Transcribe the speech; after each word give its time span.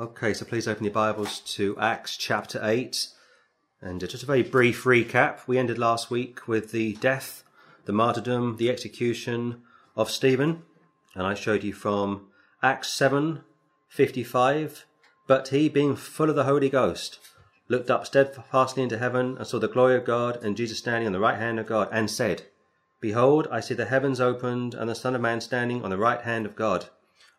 Okay, 0.00 0.32
so 0.32 0.44
please 0.44 0.68
open 0.68 0.84
your 0.84 0.92
Bibles 0.92 1.40
to 1.40 1.76
Acts 1.76 2.16
chapter 2.16 2.60
8. 2.62 3.08
And 3.82 4.04
uh, 4.04 4.06
just 4.06 4.22
a 4.22 4.26
very 4.26 4.44
brief 4.44 4.84
recap. 4.84 5.40
We 5.48 5.58
ended 5.58 5.76
last 5.76 6.08
week 6.08 6.46
with 6.46 6.70
the 6.70 6.92
death, 7.00 7.42
the 7.84 7.92
martyrdom, 7.92 8.58
the 8.58 8.70
execution 8.70 9.62
of 9.96 10.08
Stephen. 10.08 10.62
And 11.16 11.26
I 11.26 11.34
showed 11.34 11.64
you 11.64 11.72
from 11.72 12.28
Acts 12.62 12.90
7 12.90 13.40
55. 13.88 14.84
But 15.26 15.48
he, 15.48 15.68
being 15.68 15.96
full 15.96 16.30
of 16.30 16.36
the 16.36 16.44
Holy 16.44 16.68
Ghost, 16.68 17.18
looked 17.66 17.90
up 17.90 18.06
steadfastly 18.06 18.84
into 18.84 18.98
heaven 18.98 19.36
and 19.36 19.48
saw 19.48 19.58
the 19.58 19.66
glory 19.66 19.96
of 19.96 20.04
God 20.04 20.44
and 20.44 20.56
Jesus 20.56 20.78
standing 20.78 21.08
on 21.08 21.12
the 21.12 21.18
right 21.18 21.40
hand 21.40 21.58
of 21.58 21.66
God 21.66 21.88
and 21.90 22.08
said, 22.08 22.44
Behold, 23.00 23.48
I 23.50 23.58
see 23.58 23.74
the 23.74 23.86
heavens 23.86 24.20
opened 24.20 24.74
and 24.74 24.88
the 24.88 24.94
Son 24.94 25.16
of 25.16 25.20
Man 25.20 25.40
standing 25.40 25.82
on 25.82 25.90
the 25.90 25.98
right 25.98 26.20
hand 26.20 26.46
of 26.46 26.54
God 26.54 26.88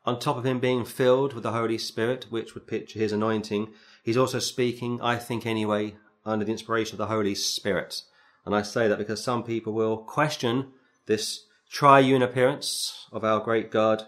on 0.06 0.20
top 0.20 0.38
of 0.38 0.46
him 0.46 0.60
being 0.60 0.86
filled 0.86 1.34
with 1.34 1.44
the 1.44 1.52
Holy 1.52 1.78
Spirit, 1.78 2.28
which 2.30 2.54
would 2.54 2.68
picture 2.68 3.00
his 3.00 3.12
anointing, 3.12 3.74
he's 4.04 4.18
also 4.18 4.40
speaking, 4.40 5.00
I 5.02 5.18
think 5.18 5.46
anyway, 5.46 5.96
under 6.26 6.46
the 6.46 6.52
inspiration 6.52 6.96
of 6.96 6.98
the 7.00 7.14
Holy 7.14 7.36
Spirit. 7.36 8.02
And 8.46 8.56
I 8.56 8.62
say 8.62 8.88
that 8.88 8.98
because 8.98 9.24
some 9.24 9.44
people 9.44 9.74
will 9.74 9.98
question 9.98 10.72
this 11.06 11.46
triune 11.70 12.22
appearance 12.22 13.08
of 13.12 13.24
our 13.24 13.40
great 13.40 13.72
God, 13.72 14.04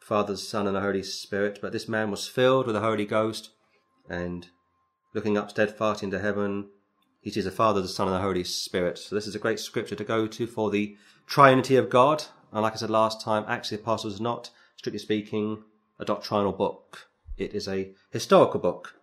Father, 0.00 0.36
Son, 0.36 0.66
and 0.66 0.76
the 0.76 0.80
Holy 0.80 1.02
Spirit. 1.02 1.58
But 1.62 1.72
this 1.72 1.88
man 1.88 2.10
was 2.10 2.26
filled 2.26 2.66
with 2.66 2.74
the 2.74 2.80
Holy 2.80 3.04
Ghost 3.04 3.50
and 4.08 4.48
looking 5.14 5.38
up 5.38 5.50
steadfast 5.50 6.02
into 6.02 6.18
heaven, 6.18 6.68
he 7.20 7.30
sees 7.30 7.44
the 7.44 7.50
Father, 7.50 7.80
the 7.80 7.88
Son, 7.88 8.08
and 8.08 8.16
the 8.16 8.20
Holy 8.20 8.44
Spirit. 8.44 8.98
So 8.98 9.14
this 9.14 9.26
is 9.26 9.34
a 9.34 9.38
great 9.38 9.60
scripture 9.60 9.94
to 9.94 10.04
go 10.04 10.26
to 10.26 10.46
for 10.46 10.70
the 10.70 10.96
triunity 11.28 11.78
of 11.78 11.88
God. 11.88 12.24
And 12.52 12.62
like 12.62 12.74
I 12.74 12.76
said 12.76 12.90
last 12.90 13.20
time, 13.22 13.44
Acts 13.48 13.70
the 13.70 13.76
Apostles 13.76 14.14
is 14.14 14.20
not 14.20 14.50
strictly 14.84 14.98
speaking, 14.98 15.64
a 15.98 16.04
doctrinal 16.04 16.52
book. 16.52 17.08
It 17.38 17.54
is 17.54 17.66
a 17.66 17.92
historical 18.10 18.60
book, 18.60 18.96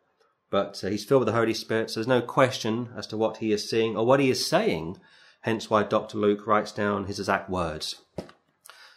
but 0.52 0.80
uh, 0.84 0.90
he's 0.90 1.04
filled 1.04 1.22
with 1.22 1.26
the 1.26 1.34
Holy 1.34 1.56
Spirit, 1.56 1.90
so 1.90 2.00
there's 2.00 2.08
no 2.08 2.22
question 2.22 2.90
as 2.96 3.08
to 3.08 3.18
what 3.18 3.38
he 3.38 3.52
is 3.52 3.68
seeing 3.68 3.98
or 3.98 4.06
what 4.06 4.20
he 4.20 4.30
is 4.30 4.46
saying, 4.46 4.98
hence 5.42 5.72
why 5.72 5.82
Dr. 5.82 6.20
Luke 6.20 6.46
writes 6.46 6.72
down 6.72 7.06
his 7.06 7.18
exact 7.18 7.50
words. 7.50 8.04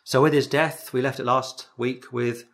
So 0.05 0.21
with 0.21 0.35
his 0.35 0.47
death, 0.47 0.93
we 0.93 1.01
left 1.01 1.19
it 1.19 1.25
last 1.25 1.69
week 1.79 2.13
with 2.13 2.45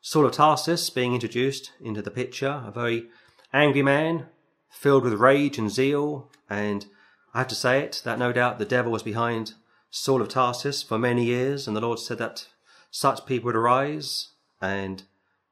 Saul 0.00 0.26
of 0.26 0.34
Tarsus 0.34 0.88
being 0.88 1.14
introduced 1.14 1.72
into 1.80 2.00
the 2.00 2.12
picture, 2.12 2.62
a 2.64 2.70
very 2.70 3.08
angry 3.52 3.82
man, 3.82 4.26
filled 4.70 5.02
with 5.02 5.14
rage 5.14 5.58
and 5.58 5.68
zeal, 5.68 6.30
and 6.48 6.86
I 7.34 7.38
have 7.38 7.48
to 7.48 7.56
say 7.56 7.80
it, 7.80 8.02
that 8.04 8.20
no 8.20 8.32
doubt 8.32 8.60
the 8.60 8.64
devil 8.64 8.92
was 8.92 9.02
behind 9.02 9.54
Saul 9.90 10.22
of 10.22 10.28
Tarsus 10.28 10.80
for 10.80 10.96
many 10.96 11.24
years, 11.24 11.66
and 11.66 11.76
the 11.76 11.80
Lord 11.80 11.98
said 11.98 12.18
that 12.18 12.46
such 12.90 13.26
people 13.26 13.46
would 13.46 13.56
arise 13.56 14.28
and 14.60 15.04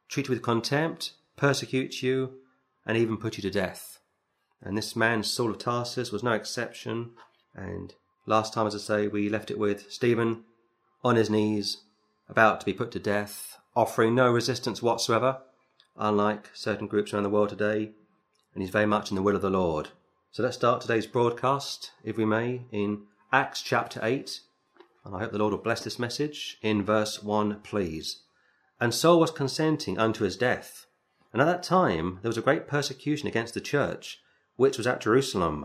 treat 0.09 0.29
you 0.29 0.35
with 0.35 0.43
contempt, 0.43 1.13
persecute 1.37 2.03
you, 2.03 2.35
and 2.85 2.97
even 2.97 3.17
put 3.17 3.37
you 3.37 3.43
to 3.43 3.51
death. 3.51 3.99
And 4.63 4.77
this 4.77 4.97
man, 4.97 5.23
Saul 5.23 5.51
of 5.51 5.59
Tarsus, 5.59 6.11
was 6.11 6.23
no 6.23 6.33
exception. 6.33 7.11
And 7.55 7.95
last 8.27 8.53
time, 8.53 8.67
as 8.67 8.75
I 8.75 8.79
say, 8.79 9.09
we 9.09 9.29
left 9.29 9.51
it 9.51 9.59
with 9.59 9.91
Stephen 9.91 10.45
on 11.05 11.17
his 11.17 11.31
knees, 11.31 11.79
about 12.29 12.61
to 12.61 12.67
be 12.67 12.73
put 12.73 12.91
to 12.93 12.99
death, 12.99 13.57
offering 13.77 14.15
no 14.15 14.31
resistance 14.31 14.83
whatsoever, 14.83 15.39
unlike 15.97 16.51
certain 16.55 16.87
groups 16.87 17.13
around 17.13 17.23
the 17.23 17.31
world 17.31 17.51
today. 17.51 17.93
And 18.55 18.63
he's 18.63 18.71
very 18.71 18.87
much 18.87 19.11
in 19.11 19.15
the 19.15 19.23
will 19.23 19.37
of 19.37 19.43
the 19.43 19.51
Lord. 19.51 19.91
So 20.33 20.43
let's 20.43 20.57
start 20.57 20.81
today's 20.81 21.07
broadcast, 21.07 21.93
if 22.03 22.17
we 22.17 22.25
may, 22.25 22.63
in 22.73 23.03
Acts 23.33 23.63
chapter 23.63 24.01
8, 24.03 24.41
and 25.09 25.17
I 25.17 25.21
hope 25.21 25.33
the 25.33 25.39
Lord 25.39 25.53
will 25.53 25.59
bless 25.59 25.83
this 25.83 25.99
message, 25.99 26.59
in 26.61 26.85
verse 26.85 27.23
1, 27.23 27.61
please. 27.61 28.21
And 28.79 28.93
Saul 28.93 29.19
was 29.19 29.31
consenting 29.31 29.99
unto 29.99 30.23
his 30.23 30.37
death. 30.37 30.85
And 31.33 31.41
at 31.41 31.47
that 31.47 31.63
time 31.63 32.19
there 32.21 32.29
was 32.29 32.37
a 32.37 32.43
great 32.43 32.69
persecution 32.69 33.27
against 33.27 33.55
the 33.55 33.61
church, 33.63 34.21
which 34.57 34.77
was 34.77 34.87
at 34.87 35.01
Jerusalem. 35.01 35.65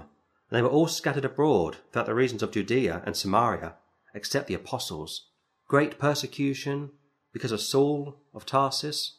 And 0.50 0.58
they 0.58 0.62
were 0.62 0.70
all 0.70 0.88
scattered 0.88 1.26
abroad 1.26 1.78
throughout 1.92 2.06
the 2.06 2.16
regions 2.16 2.42
of 2.42 2.52
Judea 2.52 3.04
and 3.06 3.18
Samaria, 3.18 3.76
except 4.14 4.48
the 4.48 4.54
apostles. 4.54 5.26
Great 5.68 6.00
persecution 6.00 6.92
because 7.34 7.52
of 7.52 7.60
Saul 7.60 8.16
of 8.34 8.46
Tarsus, 8.46 9.18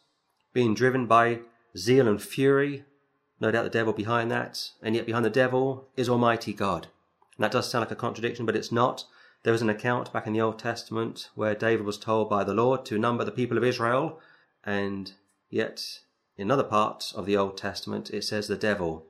being 0.54 0.74
driven 0.74 1.06
by 1.06 1.40
zeal 1.76 2.08
and 2.08 2.22
fury. 2.22 2.84
No 3.40 3.50
doubt 3.50 3.64
the 3.64 3.70
devil 3.70 3.92
behind 3.92 4.30
that, 4.30 4.70
and 4.82 4.94
yet 4.94 5.04
behind 5.04 5.26
the 5.26 5.30
devil 5.30 5.88
is 5.96 6.08
Almighty 6.08 6.54
God. 6.54 6.86
And 7.36 7.44
that 7.44 7.52
does 7.52 7.68
sound 7.68 7.82
like 7.82 7.92
a 7.92 7.96
contradiction, 7.96 8.46
but 8.46 8.56
it's 8.56 8.72
not. 8.72 9.04
There 9.44 9.52
was 9.52 9.62
an 9.62 9.68
account 9.68 10.10
back 10.10 10.26
in 10.26 10.32
the 10.32 10.40
Old 10.40 10.58
Testament 10.58 11.28
where 11.34 11.54
David 11.54 11.84
was 11.84 11.98
told 11.98 12.30
by 12.30 12.44
the 12.44 12.54
Lord 12.54 12.86
to 12.86 12.98
number 12.98 13.24
the 13.24 13.30
people 13.30 13.58
of 13.58 13.64
Israel, 13.64 14.18
and 14.64 15.12
yet 15.50 16.00
in 16.38 16.50
other 16.50 16.64
parts 16.64 17.12
of 17.12 17.26
the 17.26 17.36
Old 17.36 17.58
Testament 17.58 18.10
it 18.10 18.24
says 18.24 18.48
the 18.48 18.56
devil 18.56 19.06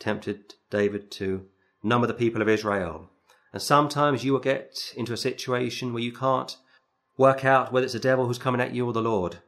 tempted 0.00 0.54
David 0.68 1.12
to 1.12 1.46
number 1.80 2.08
the 2.08 2.14
people 2.14 2.42
of 2.42 2.48
Israel. 2.48 3.08
And 3.52 3.62
sometimes 3.62 4.24
you 4.24 4.32
will 4.32 4.40
get 4.40 4.92
into 4.96 5.12
a 5.12 5.16
situation 5.16 5.92
where 5.92 6.02
you 6.02 6.12
can't 6.12 6.56
work 7.16 7.44
out 7.44 7.72
whether 7.72 7.84
it's 7.84 7.92
the 7.92 8.00
devil 8.00 8.26
who's 8.26 8.38
coming 8.38 8.60
at 8.60 8.74
you 8.74 8.84
or 8.84 8.92
the 8.92 9.00
Lord 9.00 9.38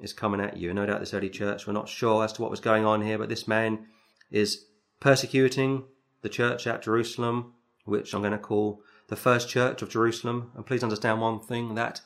is 0.00 0.12
coming 0.12 0.40
at 0.40 0.56
you. 0.56 0.72
No 0.72 0.86
doubt 0.86 1.00
this 1.00 1.12
early 1.12 1.28
church 1.28 1.66
were 1.66 1.72
not 1.72 1.88
sure 1.88 2.22
as 2.22 2.32
to 2.34 2.42
what 2.42 2.52
was 2.52 2.60
going 2.60 2.84
on 2.84 3.02
here, 3.02 3.18
but 3.18 3.28
this 3.28 3.48
man 3.48 3.86
is 4.30 4.64
persecuting 5.00 5.84
the 6.22 6.28
church 6.28 6.68
at 6.68 6.82
Jerusalem, 6.82 7.54
which 7.84 8.14
I'm 8.14 8.22
going 8.22 8.30
to 8.30 8.38
call 8.38 8.80
the 9.12 9.16
first 9.16 9.46
church 9.46 9.82
of 9.82 9.90
Jerusalem. 9.90 10.50
And 10.56 10.64
please 10.64 10.82
understand 10.82 11.20
one 11.20 11.38
thing 11.38 11.74
that 11.74 12.00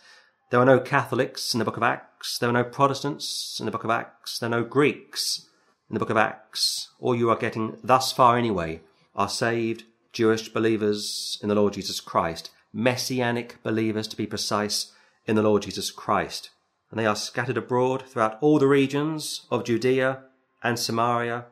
there 0.50 0.58
were 0.58 0.66
no 0.66 0.80
Catholics 0.80 1.54
in 1.54 1.60
the 1.60 1.64
book 1.64 1.76
of 1.76 1.84
Acts, 1.84 2.36
there 2.36 2.48
were 2.48 2.52
no 2.52 2.64
Protestants 2.64 3.58
in 3.60 3.66
the 3.66 3.70
book 3.70 3.84
of 3.84 3.90
Acts, 3.90 4.40
there 4.40 4.48
are 4.48 4.60
no 4.60 4.64
Greeks 4.64 5.46
in 5.88 5.94
the 5.94 6.00
book 6.00 6.10
of 6.10 6.16
Acts. 6.16 6.88
All 6.98 7.14
you 7.14 7.30
are 7.30 7.36
getting 7.36 7.78
thus 7.82 8.10
far 8.10 8.36
anyway 8.36 8.80
are 9.14 9.28
saved 9.28 9.84
Jewish 10.12 10.48
believers 10.48 11.38
in 11.40 11.48
the 11.48 11.54
Lord 11.54 11.74
Jesus 11.74 12.00
Christ, 12.00 12.50
messianic 12.72 13.62
believers 13.62 14.08
to 14.08 14.16
be 14.16 14.26
precise 14.26 14.92
in 15.26 15.36
the 15.36 15.42
Lord 15.42 15.62
Jesus 15.62 15.92
Christ. 15.92 16.50
And 16.90 16.98
they 16.98 17.06
are 17.06 17.14
scattered 17.14 17.56
abroad 17.56 18.02
throughout 18.08 18.36
all 18.40 18.58
the 18.58 18.66
regions 18.66 19.46
of 19.48 19.64
Judea 19.64 20.24
and 20.60 20.76
Samaria 20.76 21.44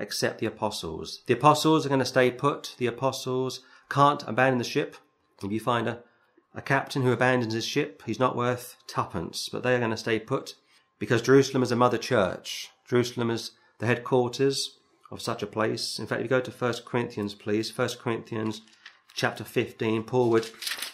except 0.00 0.40
the 0.40 0.46
apostles. 0.46 1.22
The 1.26 1.34
apostles 1.34 1.86
are 1.86 1.90
going 1.90 2.00
to 2.00 2.04
stay 2.04 2.32
put. 2.32 2.74
The 2.78 2.88
apostles 2.88 3.60
can't 3.88 4.22
abandon 4.26 4.58
the 4.58 4.64
ship. 4.64 4.96
If 5.42 5.50
you 5.50 5.60
find 5.60 5.88
a, 5.88 6.00
a 6.54 6.62
captain 6.62 7.02
who 7.02 7.12
abandons 7.12 7.54
his 7.54 7.66
ship, 7.66 8.02
he's 8.06 8.18
not 8.18 8.36
worth 8.36 8.76
twopence, 8.86 9.48
but 9.50 9.62
they 9.62 9.74
are 9.74 9.78
going 9.78 9.90
to 9.90 9.96
stay 9.96 10.18
put 10.18 10.54
because 10.98 11.22
Jerusalem 11.22 11.62
is 11.62 11.72
a 11.72 11.76
mother 11.76 11.98
church. 11.98 12.70
Jerusalem 12.88 13.30
is 13.30 13.52
the 13.78 13.86
headquarters 13.86 14.78
of 15.10 15.20
such 15.20 15.42
a 15.42 15.46
place. 15.46 15.98
In 15.98 16.06
fact, 16.06 16.20
if 16.20 16.24
you 16.24 16.28
go 16.28 16.40
to 16.40 16.50
1 16.50 16.74
Corinthians, 16.84 17.34
please, 17.34 17.76
1 17.76 17.88
Corinthians 18.00 18.62
chapter 19.14 19.44
15, 19.44 20.04
Paul 20.04 20.30
would 20.30 20.50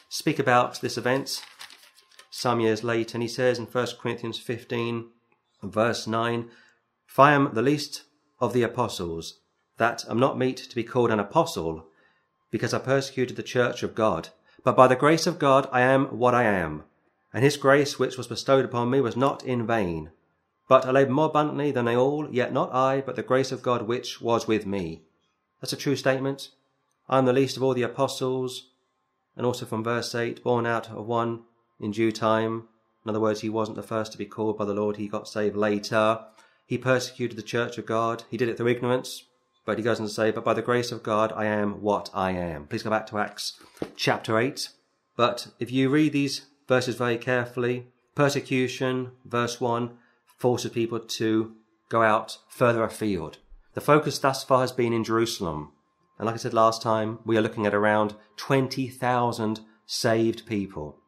speak 0.09 0.39
about 0.39 0.81
this 0.81 0.99
event 0.99 1.43
some 2.31 2.61
years 2.61 2.83
later, 2.83 3.17
and 3.17 3.23
he 3.23 3.29
says 3.29 3.59
in 3.59 3.67
1 3.67 3.87
Corinthians 4.01 4.39
15, 4.39 5.09
verse 5.63 6.07
9, 6.07 6.51
If 7.09 7.19
I 7.19 7.33
am 7.33 7.51
the 7.53 7.63
least 7.63 8.05
of 8.41 8.53
the 8.53 8.63
apostles, 8.63 9.39
that 9.79 10.05
am 10.09 10.19
not 10.19 10.39
meet 10.39 10.57
to 10.57 10.75
be 10.75 10.85
called 10.85 11.11
an 11.11 11.21
apostle, 11.21 11.87
because 12.53 12.73
I 12.73 12.79
persecuted 12.79 13.37
the 13.37 13.43
church 13.43 13.83
of 13.83 13.97
God. 13.97 14.29
But 14.63 14.77
by 14.77 14.87
the 14.87 14.95
grace 14.95 15.27
of 15.27 15.41
God 15.41 15.69
I 15.73 15.81
am 15.81 16.05
what 16.17 16.35
I 16.35 16.45
am. 16.45 16.85
And 17.35 17.43
his 17.43 17.57
grace 17.57 17.99
which 17.99 18.17
was 18.17 18.29
bestowed 18.29 18.65
upon 18.65 18.91
me 18.91 19.01
was 19.01 19.17
not 19.17 19.43
in 19.43 19.67
vain. 19.67 20.11
But 20.69 20.85
I 20.85 20.93
laboured 20.93 21.15
more 21.15 21.27
abundantly 21.27 21.73
than 21.73 21.87
they 21.87 21.97
all, 21.97 22.29
yet 22.31 22.53
not 22.53 22.73
I, 22.73 23.01
but 23.01 23.17
the 23.17 23.23
grace 23.23 23.51
of 23.51 23.63
God 23.63 23.83
which 23.83 24.21
was 24.21 24.47
with 24.47 24.67
me. 24.67 25.03
That's 25.61 25.73
a 25.73 25.77
true 25.77 25.97
statement. 25.97 26.51
I 27.09 27.19
am 27.19 27.25
the 27.25 27.33
least 27.33 27.57
of 27.57 27.63
all 27.63 27.75
the 27.75 27.83
apostles, 27.83 28.69
and 29.37 29.45
also 29.45 29.67
from 29.67 29.83
verse 29.83 30.15
8, 30.15 30.45
born 30.45 30.67
out 30.67 30.91
of 30.91 31.07
one 31.07 31.43
in 31.81 31.91
due 31.91 32.13
time. 32.13 32.69
In 33.05 33.11
other 33.11 33.21
words, 33.21 33.41
he 33.41 33.49
wasn't 33.49 33.77
the 33.77 33.83
first 33.83 34.13
to 34.13 34.19
be 34.19 34.27
called 34.27 34.57
by 34.57 34.65
the 34.65 34.75
Lord, 34.75 34.97
he 34.97 35.09
got 35.09 35.27
saved 35.27 35.57
later. 35.57 36.21
He 36.67 36.79
persecuted 36.79 37.37
the 37.37 37.43
church 37.43 37.77
of 37.79 37.87
God. 37.87 38.25
He 38.31 38.37
did 38.37 38.49
it 38.49 38.57
through 38.57 38.69
ignorance, 38.69 39.25
but 39.65 39.79
he 39.79 39.85
goes 39.85 40.01
on 40.01 40.07
to 40.07 40.13
say, 40.13 40.31
But 40.31 40.45
by 40.45 40.55
the 40.55 40.63
grace 40.63 40.93
of 40.93 41.03
God, 41.03 41.33
I 41.35 41.47
am 41.47 41.83
what 41.83 42.11
I 42.13 42.33
am. 42.33 42.67
Please 42.67 42.83
go 42.83 42.91
back 42.91 43.07
to 43.09 43.19
Acts 43.19 43.61
chapter 43.97 44.39
8. 44.39 44.69
But 45.17 45.49
if 45.59 45.71
you 45.71 45.89
read 45.89 46.13
these 46.13 46.47
verses 46.69 46.97
very 46.97 47.19
carefully, 47.19 47.87
persecution, 48.15 49.13
verse 49.25 49.61
1, 49.61 49.97
forces 50.39 50.73
people 50.73 50.99
to 50.99 51.55
go 51.89 52.03
out 52.03 52.39
further 52.49 52.83
afield. 52.83 53.39
The 53.75 53.81
focus 53.81 54.19
thus 54.19 54.43
far 54.43 54.61
has 54.61 54.73
been 54.73 54.93
in 54.93 55.05
Jerusalem. 55.05 55.73
And 56.19 56.27
like 56.27 56.35
I 56.35 56.39
said 56.39 56.55
last 56.55 56.83
time, 56.83 57.21
we 57.25 57.37
are 57.37 57.43
looking 57.43 57.67
at 57.67 57.75
around 57.75 58.15
20,000 58.37 59.61
saved 59.87 60.47
people. 60.47 60.99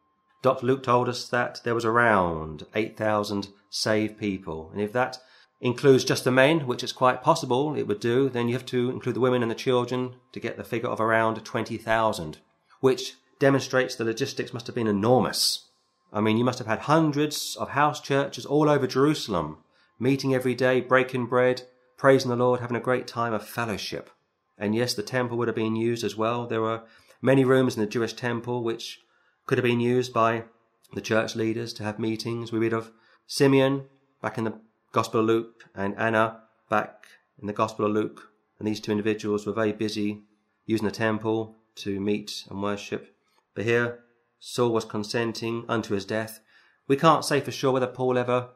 Dr. 0.41 0.65
Luke 0.65 0.83
told 0.83 1.09
us 1.09 1.27
that 1.29 1.61
there 1.63 1.75
was 1.75 1.85
around 1.85 2.65
8,000 2.75 3.49
saved 3.69 4.17
people. 4.17 4.69
And 4.71 4.81
if 4.81 4.93
that 4.93 5.17
includes 5.61 6.03
just 6.03 6.23
the 6.23 6.31
men, 6.31 6.67
which 6.67 6.83
is 6.83 6.91
quite 6.91 7.23
possible 7.23 7.75
it 7.75 7.87
would 7.87 7.99
do, 7.99 8.29
then 8.29 8.47
you 8.47 8.53
have 8.53 8.65
to 8.67 8.89
include 8.89 9.15
the 9.15 9.21
women 9.21 9.41
and 9.41 9.49
the 9.49 9.55
children 9.55 10.15
to 10.33 10.39
get 10.39 10.57
the 10.57 10.63
figure 10.63 10.89
of 10.89 10.99
around 10.99 11.43
20,000, 11.43 12.37
which 12.81 13.13
demonstrates 13.39 13.95
the 13.95 14.03
logistics 14.03 14.53
must 14.53 14.67
have 14.67 14.75
been 14.75 14.87
enormous. 14.87 15.69
I 16.13 16.21
mean, 16.21 16.37
you 16.37 16.45
must 16.45 16.59
have 16.59 16.67
had 16.67 16.79
hundreds 16.79 17.55
of 17.55 17.69
house 17.69 17.99
churches 17.99 18.45
all 18.45 18.69
over 18.69 18.87
Jerusalem, 18.87 19.57
meeting 19.99 20.33
every 20.33 20.55
day, 20.55 20.81
breaking 20.81 21.27
bread, 21.27 21.63
praising 21.97 22.29
the 22.29 22.35
Lord, 22.35 22.59
having 22.59 22.77
a 22.77 22.81
great 22.81 23.07
time 23.07 23.33
of 23.33 23.47
fellowship. 23.47 24.09
And 24.57 24.75
yes, 24.75 24.93
the 24.93 25.03
temple 25.03 25.37
would 25.37 25.47
have 25.47 25.55
been 25.55 25.75
used 25.75 26.03
as 26.03 26.15
well. 26.15 26.47
There 26.47 26.61
were 26.61 26.83
many 27.21 27.43
rooms 27.43 27.75
in 27.75 27.81
the 27.81 27.87
Jewish 27.87 28.13
temple 28.13 28.63
which 28.63 28.99
could 29.45 29.57
have 29.57 29.65
been 29.65 29.79
used 29.79 30.13
by 30.13 30.45
the 30.93 31.01
church 31.01 31.35
leaders 31.35 31.73
to 31.73 31.83
have 31.83 31.99
meetings. 31.99 32.51
We 32.51 32.59
read 32.59 32.73
of 32.73 32.91
Simeon 33.27 33.85
back 34.21 34.37
in 34.37 34.43
the 34.43 34.59
Gospel 34.95 35.19
of 35.19 35.25
Luke 35.25 35.65
and 35.75 35.93
Anna 35.97 36.39
back 36.69 37.07
in 37.37 37.47
the 37.47 37.53
Gospel 37.53 37.85
of 37.85 37.91
Luke. 37.91 38.31
And 38.57 38.65
these 38.65 38.79
two 38.79 38.91
individuals 38.91 39.45
were 39.45 39.51
very 39.51 39.73
busy 39.73 40.21
using 40.65 40.85
the 40.85 40.91
temple 40.91 41.57
to 41.83 41.99
meet 41.99 42.45
and 42.49 42.63
worship. 42.63 43.13
But 43.53 43.65
here, 43.65 43.99
Saul 44.39 44.71
was 44.71 44.85
consenting 44.85 45.65
unto 45.67 45.93
his 45.93 46.05
death. 46.05 46.39
We 46.87 46.95
can't 46.95 47.25
say 47.25 47.41
for 47.41 47.51
sure 47.51 47.73
whether 47.73 47.87
Paul 47.87 48.17
ever 48.17 48.51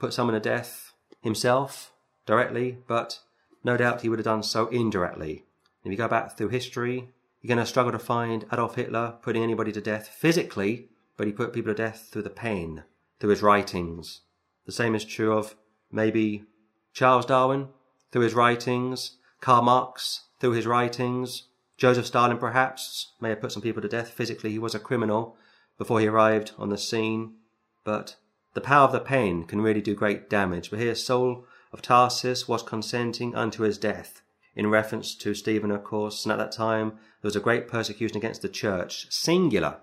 put 0.00 0.12
someone 0.12 0.34
to 0.34 0.40
death 0.40 0.92
himself 1.20 1.92
directly, 2.26 2.78
but 2.88 3.20
no 3.62 3.76
doubt 3.76 4.00
he 4.02 4.08
would 4.08 4.18
have 4.18 4.24
done 4.24 4.42
so 4.42 4.66
indirectly. 4.70 5.44
If 5.84 5.92
you 5.92 5.96
go 5.96 6.08
back 6.08 6.36
through 6.36 6.48
history, 6.48 7.10
you're 7.40 7.54
going 7.54 7.64
to 7.64 7.70
struggle 7.70 7.92
to 7.92 8.00
find 8.00 8.46
Adolf 8.52 8.74
Hitler 8.74 9.14
putting 9.22 9.44
anybody 9.44 9.70
to 9.70 9.80
death 9.80 10.08
physically, 10.08 10.88
but 11.16 11.28
he 11.28 11.32
put 11.32 11.52
people 11.52 11.72
to 11.72 11.80
death 11.80 12.08
through 12.10 12.22
the 12.22 12.30
pen, 12.30 12.82
through 13.20 13.30
his 13.30 13.42
writings. 13.42 14.22
The 14.66 14.72
same 14.72 14.96
is 14.96 15.04
true 15.04 15.32
of 15.32 15.54
maybe 15.94 16.44
Charles 16.92 17.24
Darwin 17.24 17.68
through 18.12 18.22
his 18.22 18.34
writings, 18.34 19.16
Karl 19.40 19.62
Marx 19.62 20.24
through 20.40 20.52
his 20.52 20.66
writings, 20.66 21.44
Joseph 21.76 22.06
Stalin 22.06 22.38
perhaps 22.38 23.12
may 23.20 23.30
have 23.30 23.40
put 23.40 23.52
some 23.52 23.62
people 23.62 23.82
to 23.82 23.88
death. 23.88 24.10
Physically, 24.10 24.50
he 24.50 24.58
was 24.58 24.74
a 24.74 24.78
criminal 24.78 25.36
before 25.78 26.00
he 26.00 26.06
arrived 26.06 26.52
on 26.56 26.68
the 26.68 26.78
scene, 26.78 27.34
but 27.82 28.16
the 28.54 28.60
power 28.60 28.84
of 28.84 28.92
the 28.92 29.00
pen 29.00 29.44
can 29.44 29.60
really 29.60 29.80
do 29.80 29.94
great 29.94 30.30
damage. 30.30 30.70
But 30.70 30.78
here, 30.78 30.94
Saul 30.94 31.44
of 31.72 31.82
Tarsus 31.82 32.46
was 32.46 32.62
consenting 32.62 33.34
unto 33.34 33.64
his 33.64 33.78
death, 33.78 34.22
in 34.54 34.68
reference 34.68 35.16
to 35.16 35.34
Stephen, 35.34 35.72
of 35.72 35.82
course, 35.82 36.24
and 36.24 36.32
at 36.32 36.38
that 36.38 36.52
time 36.52 36.90
there 36.90 37.28
was 37.28 37.34
a 37.34 37.40
great 37.40 37.66
persecution 37.66 38.16
against 38.16 38.42
the 38.42 38.48
church, 38.48 39.10
singular. 39.10 39.78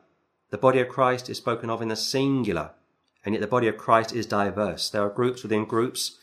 The 0.49 0.57
body 0.57 0.79
of 0.79 0.87
Christ 0.87 1.29
is 1.29 1.37
spoken 1.37 1.69
of 1.69 1.81
in 1.81 1.89
the 1.89 1.95
singular, 1.97 2.71
and 3.25 3.33
yet 3.33 3.41
the 3.41 3.47
body 3.47 3.67
of 3.67 3.77
Christ 3.77 4.13
is 4.13 4.25
diverse. 4.25 4.89
There 4.89 5.03
are 5.03 5.09
groups 5.09 5.43
within 5.43 5.65
groups, 5.65 6.17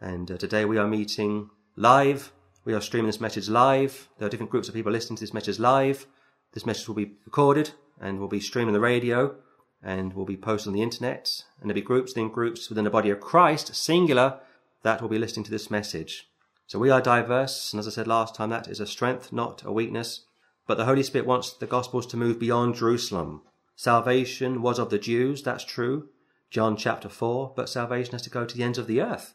and 0.00 0.30
uh, 0.30 0.36
today 0.36 0.64
we 0.64 0.78
are 0.78 0.86
meeting 0.86 1.50
live 1.76 2.32
we 2.64 2.74
are 2.74 2.80
streaming 2.80 3.08
this 3.08 3.20
message 3.20 3.48
live. 3.48 4.08
There 4.18 4.26
are 4.26 4.30
different 4.30 4.52
groups 4.52 4.68
of 4.68 4.74
people 4.74 4.92
listening 4.92 5.16
to 5.16 5.22
this 5.22 5.34
message 5.34 5.58
live. 5.58 6.06
This 6.52 6.64
message 6.64 6.86
will 6.86 6.94
be 6.94 7.16
recorded 7.24 7.72
and 8.00 8.20
will 8.20 8.28
be 8.28 8.38
streamed 8.38 8.68
on 8.68 8.72
the 8.72 8.80
radio 8.80 9.34
and 9.82 10.12
will 10.14 10.24
be 10.24 10.36
posted 10.36 10.68
on 10.68 10.74
the 10.74 10.82
internet. 10.82 11.42
And 11.60 11.68
there'll 11.68 11.80
be 11.80 11.86
groups 11.86 12.12
within 12.12 12.28
groups 12.28 12.68
within 12.68 12.84
the 12.84 12.90
body 12.90 13.10
of 13.10 13.20
Christ, 13.20 13.74
singular, 13.74 14.38
that 14.84 15.02
will 15.02 15.08
be 15.08 15.18
listening 15.18 15.44
to 15.44 15.50
this 15.50 15.72
message. 15.72 16.28
So 16.68 16.78
we 16.78 16.88
are 16.88 17.00
diverse, 17.00 17.72
and 17.72 17.80
as 17.80 17.88
I 17.88 17.90
said 17.90 18.06
last 18.06 18.36
time, 18.36 18.50
that 18.50 18.68
is 18.68 18.78
a 18.78 18.86
strength, 18.86 19.32
not 19.32 19.64
a 19.64 19.72
weakness. 19.72 20.24
But 20.68 20.76
the 20.76 20.84
Holy 20.84 21.02
Spirit 21.02 21.26
wants 21.26 21.52
the 21.52 21.66
Gospels 21.66 22.06
to 22.06 22.16
move 22.16 22.38
beyond 22.38 22.76
Jerusalem. 22.76 23.42
Salvation 23.74 24.62
was 24.62 24.78
of 24.78 24.90
the 24.90 25.00
Jews, 25.00 25.42
that's 25.42 25.64
true. 25.64 26.10
John 26.52 26.76
chapter 26.76 27.08
4, 27.08 27.54
but 27.56 27.70
salvation 27.70 28.12
has 28.12 28.20
to 28.22 28.30
go 28.30 28.44
to 28.44 28.54
the 28.54 28.62
ends 28.62 28.76
of 28.76 28.86
the 28.86 29.00
earth. 29.00 29.32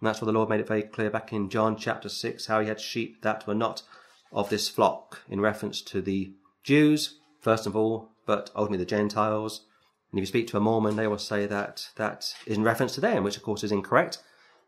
And 0.00 0.06
that's 0.06 0.22
why 0.22 0.26
the 0.26 0.32
Lord 0.32 0.48
made 0.48 0.60
it 0.60 0.68
very 0.68 0.84
clear 0.84 1.10
back 1.10 1.32
in 1.32 1.50
John 1.50 1.76
chapter 1.76 2.08
6 2.08 2.46
how 2.46 2.60
he 2.60 2.68
had 2.68 2.80
sheep 2.80 3.22
that 3.22 3.44
were 3.44 3.56
not 3.56 3.82
of 4.30 4.50
this 4.50 4.68
flock 4.68 5.22
in 5.28 5.40
reference 5.40 5.82
to 5.82 6.00
the 6.00 6.32
Jews, 6.62 7.18
first 7.40 7.66
of 7.66 7.74
all, 7.74 8.12
but 8.24 8.52
ultimately 8.54 8.84
the 8.84 8.88
Gentiles. 8.88 9.66
And 10.12 10.20
if 10.20 10.22
you 10.22 10.26
speak 10.26 10.46
to 10.46 10.58
a 10.58 10.60
Mormon, 10.60 10.94
they 10.94 11.08
will 11.08 11.18
say 11.18 11.44
that 11.46 11.88
that 11.96 12.32
is 12.46 12.56
in 12.56 12.62
reference 12.62 12.94
to 12.94 13.00
them, 13.00 13.24
which 13.24 13.36
of 13.36 13.42
course 13.42 13.64
is 13.64 13.72
incorrect. 13.72 14.18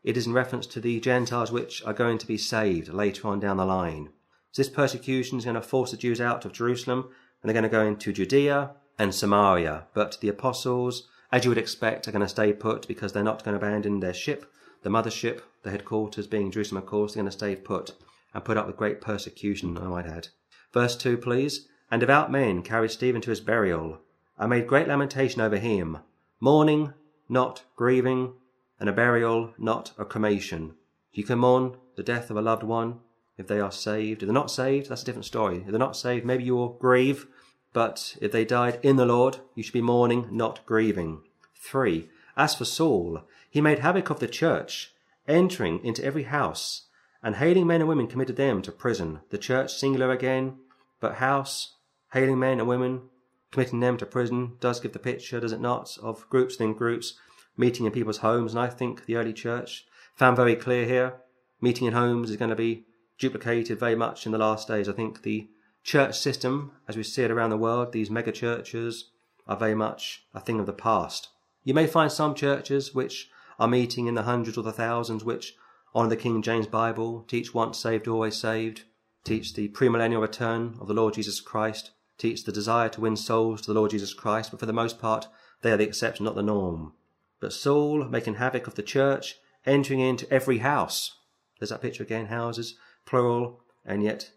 It 0.02 0.16
is 0.16 0.26
in 0.26 0.32
reference 0.32 0.66
to 0.66 0.80
the 0.80 0.98
Gentiles 0.98 1.52
which 1.52 1.84
are 1.84 1.92
going 1.92 2.18
to 2.18 2.26
be 2.26 2.36
saved 2.36 2.88
later 2.88 3.28
on 3.28 3.38
down 3.38 3.58
the 3.58 3.64
line. 3.64 4.08
So 4.50 4.62
this 4.62 4.68
persecution 4.68 5.38
is 5.38 5.44
going 5.44 5.54
to 5.54 5.62
force 5.62 5.92
the 5.92 5.96
Jews 5.96 6.20
out 6.20 6.44
of 6.44 6.52
Jerusalem, 6.52 7.10
and 7.40 7.48
they're 7.48 7.54
going 7.54 7.62
to 7.62 7.68
go 7.68 7.86
into 7.86 8.12
Judea 8.12 8.72
and 8.98 9.14
Samaria. 9.14 9.86
But 9.94 10.18
the 10.20 10.28
apostles, 10.28 11.06
as 11.32 11.44
you 11.44 11.50
would 11.50 11.58
expect, 11.58 12.06
are 12.06 12.12
going 12.12 12.22
to 12.22 12.28
stay 12.28 12.52
put 12.52 12.86
because 12.86 13.12
they're 13.12 13.24
not 13.24 13.42
going 13.42 13.58
to 13.58 13.66
abandon 13.66 14.00
their 14.00 14.14
ship 14.14 14.52
the 14.82 14.90
mothership, 14.90 15.42
the 15.62 15.70
headquarters 15.70 16.26
being 16.26 16.50
Jerusalem, 16.50 16.82
of 16.82 16.88
course, 16.88 17.14
they're 17.14 17.22
going 17.22 17.30
to 17.30 17.36
stay 17.36 17.56
put 17.56 17.92
and 18.34 18.44
put 18.44 18.56
up 18.56 18.66
with 18.66 18.76
great 18.76 19.00
persecution, 19.00 19.78
I 19.78 19.82
might 19.82 20.06
add. 20.06 20.28
Verse 20.72 20.96
2, 20.96 21.16
please. 21.16 21.68
And 21.90 22.00
devout 22.00 22.32
men 22.32 22.62
carried 22.62 22.90
Stephen 22.90 23.20
to 23.22 23.30
his 23.30 23.40
burial, 23.40 24.00
and 24.38 24.50
made 24.50 24.66
great 24.66 24.88
lamentation 24.88 25.40
over 25.40 25.58
him, 25.58 25.98
mourning, 26.40 26.94
not 27.28 27.64
grieving, 27.76 28.32
and 28.80 28.88
a 28.88 28.92
burial, 28.92 29.52
not 29.58 29.92
a 29.98 30.04
cremation. 30.04 30.74
You 31.12 31.24
can 31.24 31.38
mourn 31.38 31.76
the 31.96 32.02
death 32.02 32.30
of 32.30 32.36
a 32.36 32.42
loved 32.42 32.62
one 32.62 33.00
if 33.36 33.46
they 33.46 33.60
are 33.60 33.70
saved. 33.70 34.22
If 34.22 34.26
they're 34.26 34.34
not 34.34 34.50
saved, 34.50 34.88
that's 34.88 35.02
a 35.02 35.04
different 35.04 35.26
story. 35.26 35.58
If 35.58 35.66
they're 35.66 35.78
not 35.78 35.96
saved, 35.96 36.24
maybe 36.24 36.44
you 36.44 36.56
will 36.56 36.70
grieve, 36.70 37.26
but 37.72 38.16
if 38.20 38.32
they 38.32 38.44
died 38.44 38.78
in 38.82 38.96
the 38.96 39.06
Lord, 39.06 39.38
you 39.54 39.62
should 39.62 39.72
be 39.72 39.80
mourning, 39.80 40.28
not 40.30 40.64
grieving. 40.66 41.22
3. 41.60 42.08
As 42.36 42.54
for 42.54 42.64
Saul, 42.64 43.22
he 43.48 43.60
made 43.60 43.80
havoc 43.80 44.10
of 44.10 44.20
the 44.20 44.28
church, 44.28 44.92
entering 45.28 45.84
into 45.84 46.04
every 46.04 46.24
house, 46.24 46.86
and 47.22 47.36
hailing 47.36 47.66
men 47.66 47.80
and 47.80 47.88
women 47.88 48.06
committed 48.06 48.36
them 48.36 48.62
to 48.62 48.72
prison. 48.72 49.20
The 49.30 49.38
church, 49.38 49.74
singular 49.74 50.10
again, 50.10 50.58
but 51.00 51.16
house, 51.16 51.74
hailing 52.12 52.38
men 52.38 52.58
and 52.58 52.68
women, 52.68 53.02
committing 53.50 53.80
them 53.80 53.96
to 53.98 54.06
prison, 54.06 54.56
does 54.60 54.80
give 54.80 54.92
the 54.92 54.98
picture, 54.98 55.40
does 55.40 55.52
it 55.52 55.60
not, 55.60 55.96
of 56.02 56.28
groups 56.28 56.54
within 56.54 56.72
groups, 56.74 57.14
meeting 57.56 57.86
in 57.86 57.92
people's 57.92 58.18
homes. 58.18 58.52
And 58.52 58.60
I 58.60 58.68
think 58.68 59.06
the 59.06 59.16
early 59.16 59.32
church 59.32 59.86
found 60.16 60.36
very 60.36 60.56
clear 60.56 60.84
here, 60.84 61.14
meeting 61.60 61.86
in 61.86 61.92
homes 61.92 62.30
is 62.30 62.36
going 62.36 62.50
to 62.50 62.56
be 62.56 62.84
duplicated 63.18 63.78
very 63.78 63.94
much 63.94 64.26
in 64.26 64.32
the 64.32 64.38
last 64.38 64.66
days. 64.66 64.88
I 64.88 64.92
think 64.92 65.22
the 65.22 65.48
church 65.82 66.18
system, 66.18 66.72
as 66.88 66.96
we 66.96 67.02
see 67.02 67.22
it 67.22 67.30
around 67.30 67.50
the 67.50 67.56
world, 67.56 67.92
these 67.92 68.10
mega 68.10 68.32
churches, 68.32 69.10
are 69.46 69.56
very 69.56 69.74
much 69.74 70.24
a 70.34 70.40
thing 70.40 70.60
of 70.60 70.66
the 70.66 70.72
past. 70.72 71.28
You 71.64 71.74
may 71.74 71.86
find 71.86 72.10
some 72.10 72.34
churches 72.34 72.94
which 72.94 73.30
are 73.58 73.68
meeting 73.68 74.06
in 74.06 74.14
the 74.14 74.22
hundreds 74.22 74.56
or 74.56 74.62
the 74.62 74.72
thousands, 74.72 75.24
which 75.24 75.54
honour 75.94 76.08
the 76.08 76.16
King 76.16 76.42
James 76.42 76.66
Bible, 76.66 77.24
teach 77.28 77.54
once 77.54 77.78
saved, 77.78 78.08
always 78.08 78.36
saved, 78.36 78.84
teach 79.24 79.54
the 79.54 79.68
premillennial 79.68 80.20
return 80.20 80.76
of 80.80 80.88
the 80.88 80.94
Lord 80.94 81.14
Jesus 81.14 81.40
Christ, 81.40 81.90
teach 82.18 82.44
the 82.44 82.52
desire 82.52 82.88
to 82.90 83.00
win 83.00 83.16
souls 83.16 83.60
to 83.62 83.72
the 83.72 83.78
Lord 83.78 83.90
Jesus 83.90 84.14
Christ, 84.14 84.50
but 84.50 84.60
for 84.60 84.66
the 84.66 84.72
most 84.72 85.00
part, 85.00 85.28
they 85.62 85.70
are 85.70 85.76
the 85.76 85.84
exception, 85.86 86.24
not 86.24 86.34
the 86.34 86.42
norm. 86.42 86.92
But 87.40 87.52
Saul, 87.52 88.04
making 88.04 88.34
havoc 88.34 88.66
of 88.66 88.74
the 88.74 88.82
church, 88.82 89.36
entering 89.66 90.00
into 90.00 90.32
every 90.32 90.58
house. 90.58 91.18
There's 91.58 91.70
that 91.70 91.82
picture 91.82 92.02
again, 92.02 92.26
houses, 92.26 92.76
plural, 93.04 93.60
and 93.84 94.02
yet 94.02 94.30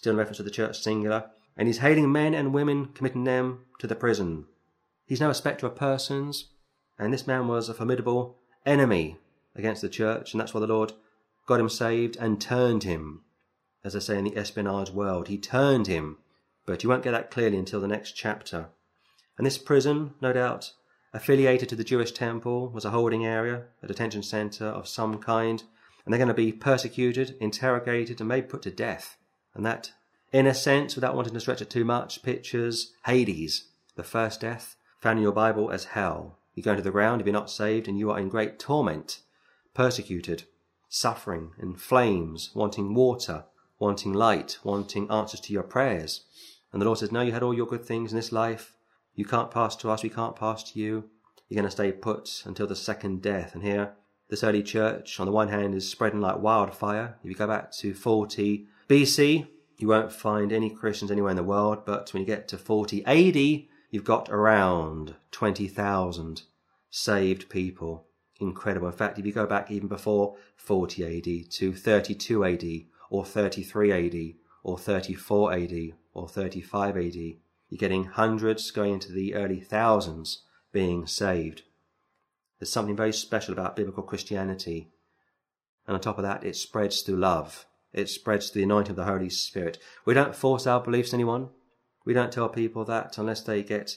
still 0.00 0.12
in 0.12 0.16
reference 0.16 0.38
to 0.38 0.42
the 0.42 0.50
church 0.50 0.80
singular. 0.80 1.26
And 1.58 1.68
he's 1.68 1.78
hailing 1.78 2.10
men 2.10 2.32
and 2.32 2.54
women, 2.54 2.86
committing 2.86 3.24
them 3.24 3.66
to 3.80 3.86
the 3.86 3.94
prison. 3.94 4.46
He's 5.04 5.20
now 5.20 5.28
a 5.28 5.34
spectre 5.34 5.66
of 5.66 5.76
persons, 5.76 6.46
and 6.98 7.12
this 7.12 7.26
man 7.26 7.48
was 7.48 7.68
a 7.68 7.74
formidable 7.74 8.38
enemy 8.64 9.18
against 9.54 9.82
the 9.82 9.90
church, 9.90 10.32
and 10.32 10.40
that's 10.40 10.54
why 10.54 10.60
the 10.60 10.66
Lord 10.66 10.94
got 11.46 11.60
him 11.60 11.68
saved 11.68 12.16
and 12.16 12.40
turned 12.40 12.84
him. 12.84 13.24
As 13.84 13.94
I 13.94 13.98
say 13.98 14.16
in 14.16 14.24
the 14.24 14.36
espionage 14.38 14.90
world, 14.90 15.28
he 15.28 15.36
turned 15.36 15.86
him, 15.86 16.16
but 16.64 16.82
you 16.82 16.88
won't 16.88 17.02
get 17.02 17.10
that 17.10 17.30
clearly 17.30 17.58
until 17.58 17.80
the 17.80 17.88
next 17.88 18.12
chapter. 18.12 18.68
And 19.36 19.46
this 19.46 19.58
prison, 19.58 20.14
no 20.22 20.32
doubt, 20.32 20.72
affiliated 21.12 21.68
to 21.68 21.76
the 21.76 21.84
Jewish 21.84 22.12
temple, 22.12 22.70
was 22.70 22.86
a 22.86 22.90
holding 22.90 23.26
area, 23.26 23.64
a 23.82 23.86
detention 23.86 24.22
center 24.22 24.64
of 24.64 24.88
some 24.88 25.18
kind, 25.18 25.62
and 26.04 26.12
they're 26.12 26.18
going 26.18 26.28
to 26.28 26.34
be 26.34 26.52
persecuted, 26.52 27.36
interrogated, 27.38 28.20
and 28.20 28.28
maybe 28.28 28.46
put 28.46 28.62
to 28.62 28.70
death. 28.70 29.18
And 29.54 29.64
that, 29.66 29.92
in 30.32 30.46
a 30.46 30.54
sense, 30.54 30.94
without 30.94 31.16
wanting 31.16 31.34
to 31.34 31.40
stretch 31.40 31.62
it 31.62 31.70
too 31.70 31.84
much, 31.84 32.22
pictures 32.22 32.92
Hades, 33.06 33.64
the 33.96 34.02
first 34.02 34.40
death, 34.40 34.76
found 35.00 35.18
in 35.18 35.22
your 35.22 35.32
Bible 35.32 35.70
as 35.70 35.84
hell. 35.84 36.38
You 36.54 36.62
go 36.62 36.72
into 36.72 36.82
the 36.82 36.90
ground 36.90 37.20
if 37.20 37.26
you're 37.26 37.32
not 37.32 37.50
saved, 37.50 37.88
and 37.88 37.98
you 37.98 38.10
are 38.10 38.18
in 38.18 38.28
great 38.28 38.58
torment, 38.58 39.20
persecuted, 39.74 40.44
suffering, 40.88 41.52
in 41.58 41.74
flames, 41.74 42.50
wanting 42.54 42.94
water, 42.94 43.44
wanting 43.78 44.12
light, 44.12 44.58
wanting 44.62 45.10
answers 45.10 45.40
to 45.40 45.52
your 45.52 45.62
prayers. 45.62 46.24
And 46.72 46.80
the 46.80 46.86
Lord 46.86 46.98
says, 46.98 47.12
No, 47.12 47.22
you 47.22 47.32
had 47.32 47.42
all 47.42 47.54
your 47.54 47.66
good 47.66 47.84
things 47.84 48.12
in 48.12 48.16
this 48.16 48.32
life. 48.32 48.76
You 49.14 49.24
can't 49.24 49.50
pass 49.50 49.74
to 49.76 49.90
us, 49.90 50.02
we 50.02 50.10
can't 50.10 50.36
pass 50.36 50.62
to 50.72 50.78
you. 50.78 51.10
You're 51.48 51.62
going 51.62 51.64
to 51.64 51.70
stay 51.70 51.90
put 51.90 52.42
until 52.44 52.66
the 52.66 52.76
second 52.76 53.22
death. 53.22 53.54
And 53.54 53.62
here, 53.62 53.94
this 54.28 54.44
early 54.44 54.62
church, 54.62 55.18
on 55.18 55.26
the 55.26 55.32
one 55.32 55.48
hand, 55.48 55.74
is 55.74 55.90
spreading 55.90 56.20
like 56.20 56.38
wildfire. 56.38 57.16
If 57.24 57.28
you 57.28 57.34
go 57.34 57.48
back 57.48 57.72
to 57.72 57.92
40 57.92 58.66
BC, 58.90 59.46
you 59.78 59.86
won't 59.86 60.12
find 60.12 60.52
any 60.52 60.68
Christians 60.68 61.12
anywhere 61.12 61.30
in 61.30 61.36
the 61.36 61.44
world, 61.44 61.84
but 61.86 62.12
when 62.12 62.22
you 62.22 62.26
get 62.26 62.48
to 62.48 62.58
40 62.58 63.06
AD, 63.06 63.36
you've 63.88 64.02
got 64.02 64.28
around 64.28 65.14
20,000 65.30 66.42
saved 66.90 67.48
people. 67.48 68.08
Incredible. 68.40 68.88
In 68.88 68.92
fact, 68.92 69.16
if 69.16 69.24
you 69.24 69.32
go 69.32 69.46
back 69.46 69.70
even 69.70 69.86
before 69.86 70.34
40 70.56 71.04
AD 71.18 71.52
to 71.52 71.72
32 71.72 72.44
AD 72.44 72.64
or 73.10 73.24
33 73.24 73.92
AD 73.92 74.34
or 74.64 74.76
34 74.76 75.52
AD 75.52 75.92
or 76.12 76.28
35 76.28 76.96
AD, 76.96 77.14
you're 77.14 77.78
getting 77.78 78.06
hundreds 78.06 78.72
going 78.72 78.94
into 78.94 79.12
the 79.12 79.36
early 79.36 79.60
thousands 79.60 80.42
being 80.72 81.06
saved. 81.06 81.62
There's 82.58 82.72
something 82.72 82.96
very 82.96 83.12
special 83.12 83.52
about 83.52 83.76
biblical 83.76 84.02
Christianity. 84.02 84.90
And 85.86 85.94
on 85.94 86.00
top 86.00 86.18
of 86.18 86.24
that, 86.24 86.42
it 86.42 86.56
spreads 86.56 87.02
through 87.02 87.18
love. 87.18 87.66
It 87.92 88.08
spreads 88.08 88.50
through 88.50 88.60
the 88.60 88.64
anointing 88.64 88.90
of 88.90 88.96
the 88.96 89.04
Holy 89.04 89.30
Spirit. 89.30 89.78
We 90.04 90.14
don't 90.14 90.36
force 90.36 90.66
our 90.66 90.80
beliefs 90.80 91.12
on 91.12 91.18
anyone. 91.18 91.48
We 92.04 92.14
don't 92.14 92.32
tell 92.32 92.48
people 92.48 92.84
that 92.86 93.18
unless 93.18 93.42
they 93.42 93.62
get 93.62 93.96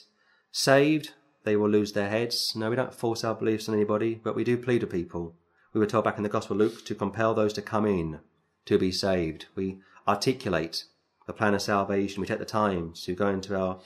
saved, 0.50 1.12
they 1.44 1.56
will 1.56 1.68
lose 1.68 1.92
their 1.92 2.08
heads. 2.08 2.54
No, 2.56 2.70
we 2.70 2.76
don't 2.76 2.94
force 2.94 3.24
our 3.24 3.34
beliefs 3.34 3.68
on 3.68 3.74
anybody, 3.74 4.20
but 4.22 4.34
we 4.34 4.44
do 4.44 4.56
plead 4.56 4.80
to 4.80 4.86
people. 4.86 5.34
We 5.72 5.80
were 5.80 5.86
told 5.86 6.04
back 6.04 6.16
in 6.16 6.22
the 6.22 6.28
Gospel 6.28 6.54
of 6.54 6.60
Luke 6.60 6.84
to 6.86 6.94
compel 6.94 7.34
those 7.34 7.52
to 7.54 7.62
come 7.62 7.86
in 7.86 8.20
to 8.66 8.78
be 8.78 8.92
saved. 8.92 9.46
We 9.54 9.80
articulate 10.06 10.84
the 11.26 11.32
plan 11.32 11.54
of 11.54 11.62
salvation. 11.62 12.20
We 12.20 12.26
take 12.26 12.38
the 12.38 12.44
time 12.44 12.92
to 13.04 13.14
go 13.14 13.28
into 13.28 13.58
our 13.58 13.80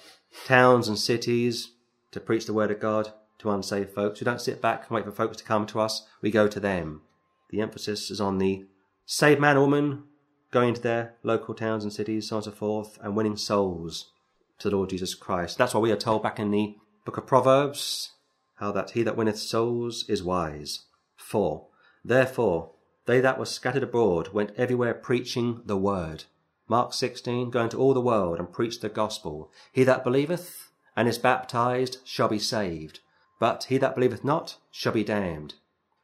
towns 0.46 0.88
and 0.88 0.98
cities 0.98 1.72
to 2.10 2.20
preach 2.20 2.46
the 2.46 2.52
word 2.52 2.70
of 2.70 2.80
God 2.80 3.12
to 3.38 3.50
unsaved 3.50 3.94
folks. 3.94 4.20
We 4.20 4.24
don't 4.24 4.40
sit 4.40 4.60
back 4.60 4.82
and 4.88 4.96
wait 4.96 5.04
for 5.04 5.12
folks 5.12 5.36
to 5.38 5.44
come 5.44 5.66
to 5.66 5.80
us. 5.80 6.06
We 6.20 6.30
go 6.30 6.48
to 6.48 6.60
them. 6.60 7.02
The 7.50 7.60
emphasis 7.60 8.10
is 8.10 8.20
on 8.20 8.38
the 8.38 8.66
saved 9.10 9.40
man 9.40 9.56
or 9.56 9.62
woman 9.62 10.04
going 10.50 10.74
to 10.74 10.82
their 10.82 11.14
local 11.22 11.54
towns 11.54 11.82
and 11.82 11.90
cities, 11.92 12.28
so 12.28 12.36
on 12.36 12.42
and 12.42 12.44
so 12.44 12.50
forth, 12.50 12.98
and 13.00 13.16
winning 13.16 13.38
souls 13.38 14.12
to 14.58 14.68
the 14.68 14.76
Lord 14.76 14.90
Jesus 14.90 15.14
Christ. 15.14 15.56
That's 15.56 15.72
why 15.72 15.80
we 15.80 15.90
are 15.90 15.96
told 15.96 16.22
back 16.22 16.38
in 16.38 16.50
the 16.50 16.76
book 17.06 17.16
of 17.16 17.26
Proverbs 17.26 18.12
how 18.56 18.70
that 18.72 18.90
he 18.90 19.02
that 19.02 19.16
winneth 19.16 19.38
souls 19.38 20.04
is 20.10 20.22
wise. 20.22 20.84
4. 21.16 21.66
Therefore, 22.04 22.72
they 23.06 23.20
that 23.20 23.38
were 23.38 23.46
scattered 23.46 23.82
abroad 23.82 24.34
went 24.34 24.52
everywhere 24.58 24.92
preaching 24.92 25.62
the 25.64 25.78
word. 25.78 26.24
Mark 26.68 26.92
16, 26.92 27.48
go 27.48 27.62
into 27.62 27.78
all 27.78 27.94
the 27.94 28.02
world 28.02 28.38
and 28.38 28.52
preach 28.52 28.80
the 28.80 28.90
gospel. 28.90 29.50
He 29.72 29.84
that 29.84 30.04
believeth 30.04 30.70
and 30.94 31.08
is 31.08 31.16
baptized 31.16 31.96
shall 32.04 32.28
be 32.28 32.38
saved, 32.38 33.00
but 33.40 33.64
he 33.64 33.78
that 33.78 33.94
believeth 33.94 34.22
not 34.22 34.58
shall 34.70 34.92
be 34.92 35.02
damned. 35.04 35.54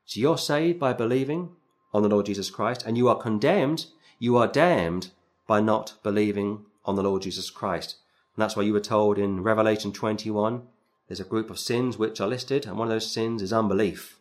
So 0.07 0.21
you're 0.21 0.39
saved 0.39 0.79
by 0.79 0.95
believing 0.95 1.51
on 1.95 2.03
the 2.03 2.09
Lord 2.09 2.27
Jesus 2.27 2.51
Christ, 2.51 2.83
and 2.85 2.99
you 2.99 3.09
are 3.09 3.17
condemned, 3.17 3.87
you 4.19 4.37
are 4.37 4.49
damned 4.49 5.11
by 5.47 5.61
not 5.61 5.95
believing 6.03 6.67
on 6.85 6.97
the 6.97 7.03
Lord 7.03 7.23
Jesus 7.23 7.49
Christ. 7.49 7.97
And 8.35 8.43
that's 8.43 8.57
why 8.57 8.65
you 8.65 8.73
were 8.73 8.81
told 8.81 9.17
in 9.17 9.43
Revelation 9.45 9.93
21, 9.93 10.63
there's 11.09 11.21
a 11.21 11.25
group 11.25 11.51
of 11.51 11.59
sins 11.59 11.97
which 11.97 12.21
are 12.21 12.27
listed, 12.27 12.67
and 12.67 12.77
one 12.77 12.89
of 12.89 12.93
those 12.93 13.11
sins 13.11 13.41
is 13.41 13.53
unbelief. 13.53 14.19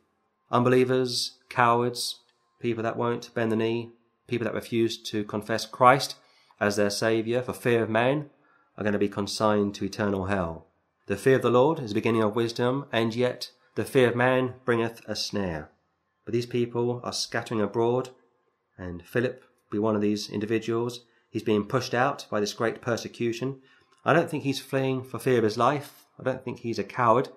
Unbelievers, 0.52 1.40
cowards, 1.50 2.20
people 2.60 2.84
that 2.84 2.98
won't 2.98 3.34
bend 3.34 3.52
the 3.52 3.56
knee, 3.56 3.90
people 4.28 4.46
that 4.46 4.54
refuse 4.54 4.98
to 5.02 5.24
confess 5.24 5.66
Christ 5.66 6.16
as 6.60 6.76
their 6.76 6.92
Saviour 6.92 7.42
for 7.42 7.54
fear 7.54 7.82
of 7.82 7.90
man 7.90 8.30
are 8.78 8.84
going 8.84 8.94
to 8.94 9.00
be 9.00 9.10
consigned 9.10 9.74
to 9.76 9.86
eternal 9.86 10.26
hell. 10.26 10.68
The 11.08 11.18
fear 11.18 11.38
of 11.38 11.42
the 11.42 11.50
Lord 11.50 11.80
is 11.80 11.90
the 11.90 11.96
beginning 11.96 12.22
of 12.22 12.36
wisdom, 12.36 12.86
and 12.92 13.16
yet 13.16 13.52
the 13.76 13.84
fear 13.84 14.10
of 14.10 14.16
man 14.16 14.54
bringeth 14.64 15.02
a 15.08 15.16
snare. 15.16 15.70
But 16.26 16.34
these 16.34 16.46
people 16.46 17.02
are 17.04 17.14
scattering 17.14 17.62
abroad, 17.62 18.10
and 18.78 19.04
Philip 19.06 19.44
be 19.72 19.80
one 19.80 19.96
of 19.96 20.02
these 20.02 20.30
individuals. 20.30 21.06
He's 21.30 21.44
being 21.44 21.66
pushed 21.66 21.94
out 21.94 22.26
by 22.30 22.40
this 22.40 22.54
great 22.54 22.82
persecution. 22.82 23.60
I 24.06 24.14
don't 24.14 24.30
think 24.30 24.44
he's 24.44 24.60
fleeing 24.60 25.04
for 25.04 25.20
fear 25.20 25.38
of 25.38 25.44
his 25.44 25.58
life. 25.58 26.06
I 26.20 26.24
don't 26.24 26.44
think 26.44 26.60
he's 26.60 26.80
a 26.80 26.84
coward, 26.84 27.30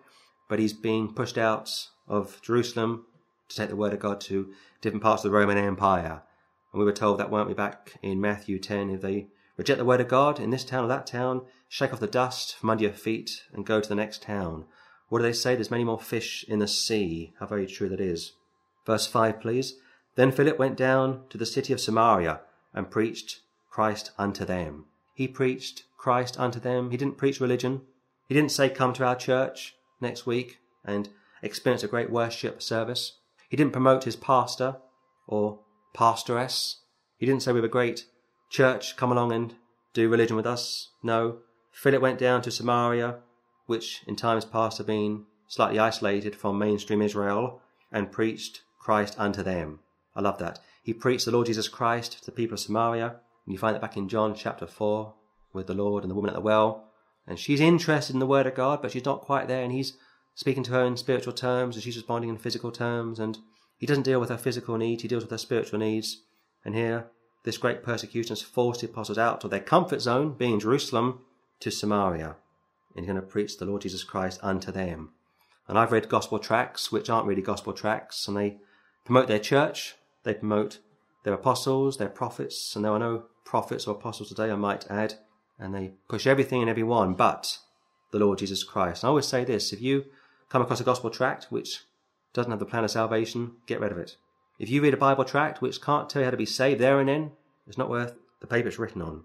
but 0.49 0.59
he's 0.59 0.73
being 0.73 1.13
pushed 1.13 1.39
out 1.39 1.89
of 2.07 2.41
Jerusalem 2.43 3.07
to 3.49 3.57
take 3.57 3.71
the 3.71 3.77
word 3.77 3.93
of 3.93 4.01
God 4.01 4.21
to 4.23 4.53
different 4.81 5.03
parts 5.03 5.25
of 5.25 5.31
the 5.31 5.37
Roman 5.37 5.59
Empire. 5.59 6.23
And 6.73 6.79
we 6.79 6.85
were 6.85 6.93
told 6.93 7.19
that, 7.19 7.31
weren't 7.31 7.49
we, 7.49 7.55
back 7.55 7.95
in 8.03 8.21
Matthew 8.21 8.59
10, 8.59 8.91
if 8.91 9.01
they 9.01 9.29
reject 9.57 9.79
the 9.79 9.85
word 9.85 10.01
of 10.01 10.09
God 10.09 10.39
in 10.39 10.51
this 10.51 10.65
town 10.65 10.85
or 10.85 10.89
that 10.89 11.07
town, 11.07 11.43
shake 11.69 11.93
off 11.93 12.01
the 12.01 12.07
dust 12.07 12.57
from 12.57 12.71
under 12.71 12.85
your 12.85 12.93
feet 12.93 13.43
and 13.53 13.65
go 13.65 13.81
to 13.81 13.89
the 13.89 13.95
next 13.95 14.23
town. 14.23 14.67
What 15.09 15.19
do 15.19 15.23
they 15.23 15.33
say? 15.33 15.55
There's 15.55 15.71
many 15.71 15.85
more 15.85 16.01
fish 16.01 16.45
in 16.49 16.59
the 16.59 16.69
sea. 16.69 17.33
How 17.39 17.47
very 17.47 17.67
true 17.67 17.89
that 17.89 18.01
is. 18.01 18.33
Verse 18.87 19.07
5, 19.07 19.41
please. 19.41 19.75
Then 20.15 20.33
Philip 20.33 20.59
went 20.59 20.77
down 20.77 21.25
to 21.29 21.37
the 21.37 21.45
city 21.45 21.73
of 21.73 21.81
Samaria 21.81 22.41
and 22.73 22.91
preached 22.91 23.41
Christ 23.69 24.13
unto 24.17 24.45
them. 24.45 24.87
He 25.13 25.29
preached 25.29 25.83
Christ 25.99 26.39
unto 26.39 26.61
them. 26.61 26.91
He 26.91 26.97
didn't 26.97 27.19
preach 27.19 27.41
religion. 27.41 27.83
He 28.29 28.35
didn't 28.35 28.53
say, 28.53 28.71
Come 28.71 28.93
to 28.95 29.05
our 29.05 29.17
church 29.17 29.75
next 30.01 30.25
week 30.25 30.59
and 30.85 31.09
experience 31.43 31.83
a 31.83 31.89
great 31.89 32.11
worship 32.11 32.63
service. 32.63 33.19
He 33.49 33.57
didn't 33.57 33.73
promote 33.73 34.05
his 34.05 34.17
pastor 34.17 34.77
or 35.27 35.61
pastoress. 35.95 36.81
He 37.19 37.27
didn't 37.27 37.43
say 37.43 37.53
we 37.53 37.59
have 37.59 37.65
a 37.65 37.69
great 37.69 38.07
church, 38.51 38.97
come 38.97 39.11
along 39.11 39.33
and 39.33 39.55
do 39.95 40.09
religion 40.09 40.37
with 40.37 40.47
us. 40.47 40.91
No. 41.03 41.39
Philip 41.73 42.03
went 42.03 42.19
down 42.19 42.43
to 42.43 42.51
Samaria, 42.51 43.17
which 43.67 44.03
in 44.07 44.17
times 44.17 44.45
past 44.45 44.79
had 44.79 44.87
been 44.87 45.27
slightly 45.49 45.79
isolated 45.79 46.37
from 46.37 46.59
mainstream 46.59 47.03
Israel, 47.03 47.61
and 47.93 48.13
preached 48.13 48.63
Christ 48.87 49.17
unto 49.19 49.43
them. 49.43 49.81
I 50.15 50.21
love 50.21 50.39
that. 50.39 50.61
He 50.81 50.95
preached 50.95 51.25
the 51.25 51.33
Lord 51.33 51.49
Jesus 51.49 51.67
Christ 51.67 52.21
to 52.21 52.25
the 52.25 52.31
people 52.31 52.55
of 52.55 52.61
Samaria. 52.61 53.07
And 53.45 53.53
you 53.53 53.59
find 53.59 53.75
that 53.75 53.81
back 53.81 53.97
in 53.97 54.09
John 54.09 54.33
chapter 54.33 54.65
4 54.65 55.13
with 55.53 55.67
the 55.67 55.75
Lord 55.75 56.05
and 56.05 56.11
the 56.13 56.15
woman 56.15 56.31
at 56.31 56.37
the 56.37 56.41
well. 56.41 56.85
And 57.27 57.37
she's 57.37 57.59
interested 57.59 58.15
in 58.15 58.21
the 58.21 58.29
word 58.29 58.47
of 58.47 58.55
God, 58.55 58.81
but 58.81 58.93
she's 58.93 59.05
not 59.05 59.23
quite 59.23 59.49
there. 59.49 59.65
And 59.65 59.73
he's 59.73 59.95
speaking 60.37 60.63
to 60.63 60.71
her 60.71 60.85
in 60.85 60.97
spiritual 60.97 61.33
terms, 61.33 61.75
and 61.75 61.83
she's 61.83 61.97
responding 61.97 62.31
in 62.31 62.39
physical 62.39 62.71
terms. 62.71 63.19
And 63.19 63.39
he 63.77 63.87
doesn't 63.87 64.05
deal 64.05 64.21
with 64.21 64.29
her 64.29 64.39
physical 64.39 64.79
needs, 64.79 65.03
he 65.03 65.09
deals 65.09 65.25
with 65.25 65.33
her 65.33 65.39
spiritual 65.39 65.81
needs. 65.81 66.23
And 66.65 66.77
here, 66.77 67.09
this 67.43 67.59
great 67.59 67.83
persecution 67.83 68.37
has 68.37 68.43
forced 68.43 68.83
the 68.83 68.87
apostles 68.87 69.19
out 69.19 69.43
of 69.43 69.51
their 69.51 69.59
comfort 69.59 70.01
zone, 70.01 70.37
being 70.39 70.61
Jerusalem, 70.61 71.23
to 71.59 71.73
Samaria. 71.73 72.37
And 72.95 73.05
he's 73.05 73.13
going 73.13 73.21
to 73.21 73.27
preach 73.27 73.59
the 73.59 73.65
Lord 73.65 73.83
Jesus 73.83 74.05
Christ 74.05 74.39
unto 74.45 74.71
them. 74.71 75.11
And 75.67 75.77
I've 75.77 75.91
read 75.91 76.09
gospel 76.09 76.39
tracts, 76.39 76.93
which 76.93 77.11
aren't 77.11 77.27
really 77.27 77.43
gospel 77.43 77.73
tracts, 77.73 78.29
and 78.29 78.37
they 78.37 78.59
promote 79.07 79.29
their 79.29 79.39
church, 79.39 79.95
they 80.25 80.35
promote 80.35 80.81
their 81.23 81.33
apostles, 81.33 81.97
their 81.97 82.09
prophets, 82.09 82.77
and 82.77 82.85
there 82.85 82.93
are 82.93 82.99
no 82.99 83.25
prophets 83.45 83.87
or 83.87 83.93
apostles 83.93 84.29
today, 84.29 84.51
I 84.51 84.57
might 84.57 84.91
add, 84.91 85.15
and 85.59 85.75
they 85.75 85.93
push 86.09 86.27
everything 86.27 86.61
and 86.61 86.69
everyone 86.69 87.15
but 87.15 87.59
the 88.11 88.19
Lord 88.19 88.39
Jesus 88.39 88.65
Christ. 88.65 89.03
And 89.03 89.09
I 89.09 89.11
always 89.11 89.27
say 89.27 89.45
this 89.45 89.73
if 89.73 89.81
you 89.81 90.05
come 90.49 90.61
across 90.61 90.81
a 90.81 90.85
gospel 90.85 91.11
tract 91.11 91.47
which 91.51 91.85
doesn't 92.35 92.51
have 92.51 92.59
the 92.59 92.67
plan 92.67 92.85
of 92.85 92.91
salvation, 92.91 93.53
get 93.67 93.81
rid 93.81 93.93
of 93.93 93.99
it. 93.99 94.17
If 94.59 94.69
you 94.69 94.83
read 94.83 94.95
a 94.95 94.99
Bible 94.99 95.25
tract 95.25 95.63
which 95.63 95.81
can't 95.81 96.11
tell 96.11 96.23
you 96.23 96.27
how 96.27 96.31
to 96.31 96.37
be 96.37 96.47
saved 96.47 96.81
there 96.81 96.99
and 96.99 97.09
then, 97.09 97.33
it's 97.67 97.79
not 97.79 97.91
worth 97.91 98.15
the 98.41 98.47
paper 98.47 98.69
it's 98.69 98.79
written 98.79 99.03
on. 99.03 99.25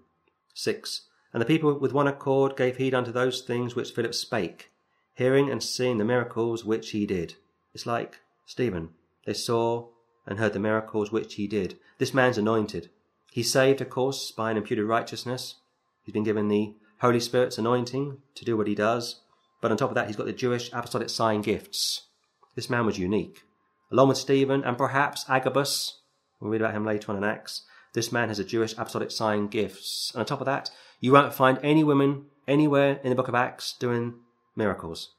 6. 0.54 1.02
And 1.32 1.40
the 1.40 1.46
people 1.46 1.78
with 1.78 1.92
one 1.92 2.06
accord 2.06 2.56
gave 2.56 2.76
heed 2.76 2.94
unto 2.94 3.10
those 3.10 3.40
things 3.40 3.74
which 3.74 3.92
Philip 3.92 4.14
spake, 4.14 4.70
hearing 5.14 5.50
and 5.50 5.62
seeing 5.62 5.98
the 5.98 6.04
miracles 6.04 6.64
which 6.64 6.90
he 6.90 7.06
did. 7.06 7.34
It's 7.74 7.86
like 7.86 8.20
Stephen. 8.46 8.90
They 9.26 9.34
saw 9.34 9.88
and 10.26 10.38
heard 10.38 10.52
the 10.52 10.58
miracles 10.58 11.12
which 11.12 11.34
he 11.34 11.46
did. 11.46 11.78
This 11.98 12.14
man's 12.14 12.38
anointed. 12.38 12.90
He's 13.32 13.52
saved, 13.52 13.80
of 13.80 13.90
course, 13.90 14.30
by 14.30 14.50
an 14.50 14.56
imputed 14.56 14.84
righteousness. 14.84 15.56
He's 16.02 16.12
been 16.12 16.24
given 16.24 16.48
the 16.48 16.74
Holy 17.00 17.20
Spirit's 17.20 17.58
anointing 17.58 18.18
to 18.34 18.44
do 18.44 18.56
what 18.56 18.66
he 18.66 18.74
does. 18.74 19.20
But 19.60 19.70
on 19.70 19.76
top 19.76 19.90
of 19.90 19.94
that, 19.94 20.06
he's 20.06 20.16
got 20.16 20.26
the 20.26 20.32
Jewish 20.32 20.70
apostolic 20.72 21.08
sign 21.08 21.40
gifts. 21.40 22.06
This 22.54 22.68
man 22.68 22.84
was 22.84 22.98
unique. 22.98 23.42
Along 23.90 24.08
with 24.08 24.18
Stephen 24.18 24.64
and 24.64 24.76
perhaps 24.76 25.24
Agabus, 25.28 26.00
we'll 26.40 26.50
read 26.50 26.60
about 26.60 26.74
him 26.74 26.84
later 26.84 27.10
on 27.10 27.16
in 27.16 27.24
Acts, 27.24 27.62
this 27.94 28.10
man 28.10 28.28
has 28.28 28.38
a 28.38 28.44
Jewish 28.44 28.72
apostolic 28.72 29.10
sign 29.10 29.48
gifts. 29.48 30.10
And 30.14 30.20
on 30.20 30.26
top 30.26 30.40
of 30.40 30.46
that, 30.46 30.70
you 31.00 31.12
won't 31.12 31.34
find 31.34 31.58
any 31.62 31.84
women 31.84 32.26
anywhere 32.48 33.00
in 33.02 33.10
the 33.10 33.16
book 33.16 33.28
of 33.28 33.34
Acts 33.34 33.74
doing 33.78 34.14
miracles. 34.56 35.14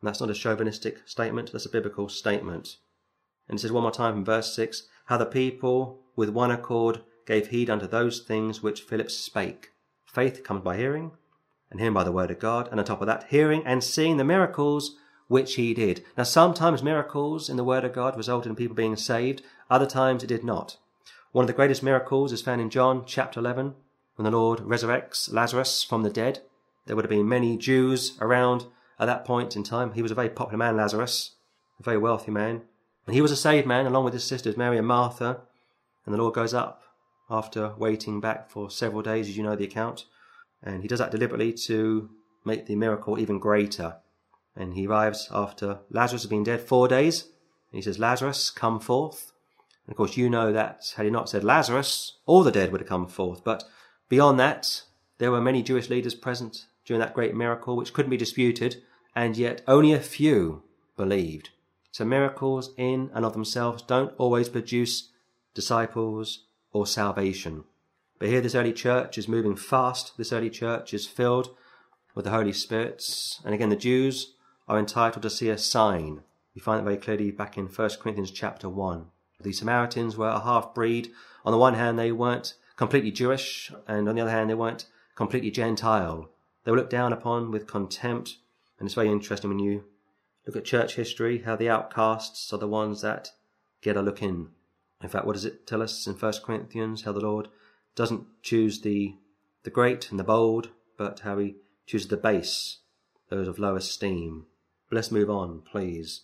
And 0.00 0.08
that's 0.08 0.20
not 0.20 0.30
a 0.30 0.34
chauvinistic 0.34 1.06
statement, 1.06 1.52
that's 1.52 1.66
a 1.66 1.70
biblical 1.70 2.08
statement. 2.08 2.76
And 3.48 3.58
it 3.58 3.62
says 3.62 3.72
one 3.72 3.82
more 3.82 3.92
time 3.92 4.14
from 4.14 4.24
verse 4.24 4.54
6 4.54 4.84
how 5.06 5.16
the 5.16 5.26
people 5.26 6.00
with 6.16 6.28
one 6.28 6.50
accord 6.50 7.00
gave 7.26 7.48
heed 7.48 7.70
unto 7.70 7.86
those 7.86 8.20
things 8.20 8.62
which 8.62 8.82
Philip 8.82 9.10
spake. 9.10 9.70
Faith 10.04 10.44
comes 10.44 10.62
by 10.62 10.76
hearing, 10.76 11.12
and 11.70 11.80
hearing 11.80 11.94
by 11.94 12.04
the 12.04 12.12
word 12.12 12.30
of 12.30 12.38
God. 12.38 12.68
And 12.70 12.78
on 12.78 12.86
top 12.86 13.00
of 13.00 13.06
that, 13.06 13.26
hearing 13.30 13.62
and 13.64 13.82
seeing 13.82 14.16
the 14.16 14.24
miracles 14.24 14.96
which 15.28 15.54
he 15.54 15.74
did. 15.74 16.04
Now, 16.16 16.24
sometimes 16.24 16.82
miracles 16.82 17.48
in 17.48 17.56
the 17.56 17.64
Word 17.64 17.84
of 17.84 17.92
God 17.92 18.16
resulted 18.16 18.50
in 18.50 18.56
people 18.56 18.74
being 18.74 18.96
saved, 18.96 19.42
other 19.70 19.86
times 19.86 20.24
it 20.24 20.28
did 20.28 20.42
not. 20.42 20.78
One 21.32 21.44
of 21.44 21.46
the 21.46 21.52
greatest 21.52 21.82
miracles 21.82 22.32
is 22.32 22.42
found 22.42 22.60
in 22.60 22.70
John 22.70 23.04
chapter 23.06 23.38
11, 23.38 23.74
when 24.16 24.24
the 24.24 24.36
Lord 24.36 24.60
resurrects 24.60 25.32
Lazarus 25.32 25.82
from 25.82 26.02
the 26.02 26.10
dead. 26.10 26.40
There 26.86 26.96
would 26.96 27.04
have 27.04 27.10
been 27.10 27.28
many 27.28 27.58
Jews 27.58 28.16
around 28.20 28.64
at 28.98 29.06
that 29.06 29.26
point 29.26 29.54
in 29.54 29.62
time. 29.62 29.92
He 29.92 30.02
was 30.02 30.10
a 30.10 30.16
very 30.16 30.30
popular 30.30 30.58
man, 30.58 30.76
Lazarus, 30.76 31.32
a 31.78 31.82
very 31.82 31.98
wealthy 31.98 32.30
man. 32.30 32.62
And 33.08 33.14
he 33.14 33.22
was 33.22 33.32
a 33.32 33.36
saved 33.36 33.66
man, 33.66 33.86
along 33.86 34.04
with 34.04 34.12
his 34.12 34.24
sisters, 34.24 34.58
Mary 34.58 34.76
and 34.76 34.86
Martha. 34.86 35.40
And 36.04 36.14
the 36.14 36.18
Lord 36.18 36.34
goes 36.34 36.52
up 36.52 36.82
after 37.30 37.72
waiting 37.78 38.20
back 38.20 38.50
for 38.50 38.70
several 38.70 39.00
days, 39.00 39.30
as 39.30 39.36
you 39.38 39.42
know 39.42 39.56
the 39.56 39.64
account. 39.64 40.04
And 40.62 40.82
he 40.82 40.88
does 40.88 40.98
that 40.98 41.10
deliberately 41.10 41.54
to 41.54 42.10
make 42.44 42.66
the 42.66 42.76
miracle 42.76 43.18
even 43.18 43.38
greater. 43.38 43.96
And 44.54 44.74
he 44.74 44.86
arrives 44.86 45.26
after 45.32 45.78
Lazarus 45.88 46.20
has 46.20 46.28
been 46.28 46.44
dead 46.44 46.60
four 46.60 46.86
days. 46.86 47.22
And 47.22 47.78
he 47.78 47.80
says, 47.80 47.98
Lazarus, 47.98 48.50
come 48.50 48.78
forth. 48.78 49.32
And 49.86 49.94
of 49.94 49.96
course, 49.96 50.18
you 50.18 50.28
know 50.28 50.52
that 50.52 50.92
had 50.98 51.06
he 51.06 51.10
not 51.10 51.30
said 51.30 51.44
Lazarus, 51.44 52.18
all 52.26 52.42
the 52.42 52.52
dead 52.52 52.72
would 52.72 52.82
have 52.82 52.90
come 52.90 53.06
forth. 53.06 53.42
But 53.42 53.64
beyond 54.10 54.38
that, 54.38 54.82
there 55.16 55.32
were 55.32 55.40
many 55.40 55.62
Jewish 55.62 55.88
leaders 55.88 56.14
present 56.14 56.66
during 56.84 57.00
that 57.00 57.14
great 57.14 57.34
miracle, 57.34 57.74
which 57.74 57.94
couldn't 57.94 58.10
be 58.10 58.18
disputed, 58.18 58.82
and 59.16 59.34
yet 59.34 59.62
only 59.66 59.94
a 59.94 59.98
few 59.98 60.62
believed. 60.94 61.48
So 61.98 62.04
miracles 62.04 62.70
in 62.76 63.10
and 63.12 63.24
of 63.24 63.32
themselves 63.32 63.82
don't 63.82 64.14
always 64.18 64.48
produce 64.48 65.08
disciples, 65.52 66.44
or 66.72 66.86
salvation. 66.86 67.64
But 68.20 68.28
here, 68.28 68.40
this 68.40 68.54
early 68.54 68.72
church 68.72 69.18
is 69.18 69.26
moving 69.26 69.56
fast. 69.56 70.16
This 70.16 70.32
early 70.32 70.48
church 70.48 70.94
is 70.94 71.08
filled 71.08 71.56
with 72.14 72.24
the 72.24 72.30
Holy 72.30 72.52
Spirit. 72.52 73.04
And 73.44 73.52
again, 73.52 73.70
the 73.70 73.74
Jews 73.74 74.34
are 74.68 74.78
entitled 74.78 75.24
to 75.24 75.28
see 75.28 75.48
a 75.48 75.58
sign. 75.58 76.22
We 76.54 76.60
find 76.60 76.78
that 76.78 76.84
very 76.84 76.98
clearly 76.98 77.32
back 77.32 77.58
in 77.58 77.66
1 77.66 77.90
Corinthians 78.00 78.30
chapter 78.30 78.68
1. 78.68 79.06
The 79.40 79.52
Samaritans 79.52 80.16
were 80.16 80.28
a 80.28 80.38
half 80.38 80.72
breed. 80.72 81.10
On 81.44 81.50
the 81.50 81.58
one 81.58 81.74
hand, 81.74 81.98
they 81.98 82.12
weren't 82.12 82.54
completely 82.76 83.10
Jewish, 83.10 83.72
and 83.88 84.08
on 84.08 84.14
the 84.14 84.22
other 84.22 84.30
hand, 84.30 84.50
they 84.50 84.54
weren't 84.54 84.86
completely 85.16 85.50
Gentile. 85.50 86.30
They 86.62 86.70
were 86.70 86.76
looked 86.76 86.90
down 86.90 87.12
upon 87.12 87.50
with 87.50 87.66
contempt. 87.66 88.36
And 88.78 88.86
it's 88.86 88.94
very 88.94 89.10
interesting 89.10 89.50
when 89.50 89.58
you 89.58 89.82
look 90.48 90.56
at 90.56 90.64
church 90.64 90.94
history, 90.94 91.42
how 91.42 91.54
the 91.56 91.68
outcasts 91.68 92.54
are 92.54 92.58
the 92.58 92.66
ones 92.66 93.02
that 93.02 93.32
get 93.82 93.98
a 93.98 94.02
look 94.02 94.22
in. 94.22 94.48
In 95.02 95.10
fact, 95.10 95.26
what 95.26 95.34
does 95.34 95.44
it 95.44 95.66
tell 95.66 95.82
us 95.82 96.06
in 96.06 96.14
1 96.14 96.32
Corinthians? 96.42 97.02
How 97.02 97.12
the 97.12 97.20
Lord 97.20 97.48
doesn't 97.94 98.24
choose 98.42 98.80
the, 98.80 99.14
the 99.64 99.70
great 99.70 100.10
and 100.10 100.18
the 100.18 100.24
bold, 100.24 100.70
but 100.96 101.20
how 101.20 101.36
he 101.36 101.56
chooses 101.86 102.08
the 102.08 102.16
base, 102.16 102.78
those 103.28 103.46
of 103.46 103.58
low 103.58 103.76
esteem. 103.76 104.46
But 104.88 104.96
let's 104.96 105.12
move 105.12 105.28
on, 105.28 105.64
please. 105.70 106.22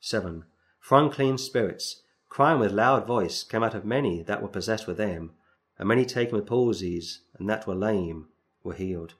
7. 0.00 0.44
For 0.78 0.98
unclean 0.98 1.38
spirits, 1.38 2.02
crying 2.28 2.60
with 2.60 2.72
loud 2.72 3.06
voice, 3.06 3.42
came 3.42 3.62
out 3.62 3.74
of 3.74 3.86
many 3.86 4.22
that 4.22 4.42
were 4.42 4.48
possessed 4.48 4.86
with 4.86 4.98
them, 4.98 5.30
and 5.78 5.88
many 5.88 6.04
taken 6.04 6.36
with 6.36 6.46
palsies, 6.46 7.20
and 7.38 7.48
that 7.48 7.66
were 7.66 7.74
lame, 7.74 8.28
were 8.62 8.74
healed. 8.74 9.14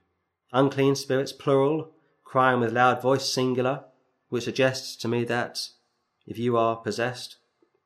Unclean 0.53 0.95
spirits, 0.95 1.33
plural, 1.33 1.93
crying 2.23 2.61
with 2.61 2.73
loud 2.73 3.01
voice, 3.01 3.33
singular, 3.33 3.85
which 4.33 4.45
suggests 4.45 4.97
to 4.97 5.07
me 5.07 5.25
that 5.25 5.69
if 6.27 6.39
you 6.39 6.57
are 6.57 6.77
possessed 6.77 7.37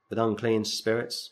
with 0.09 0.17
unclean 0.17 0.65
spirits, 0.65 1.31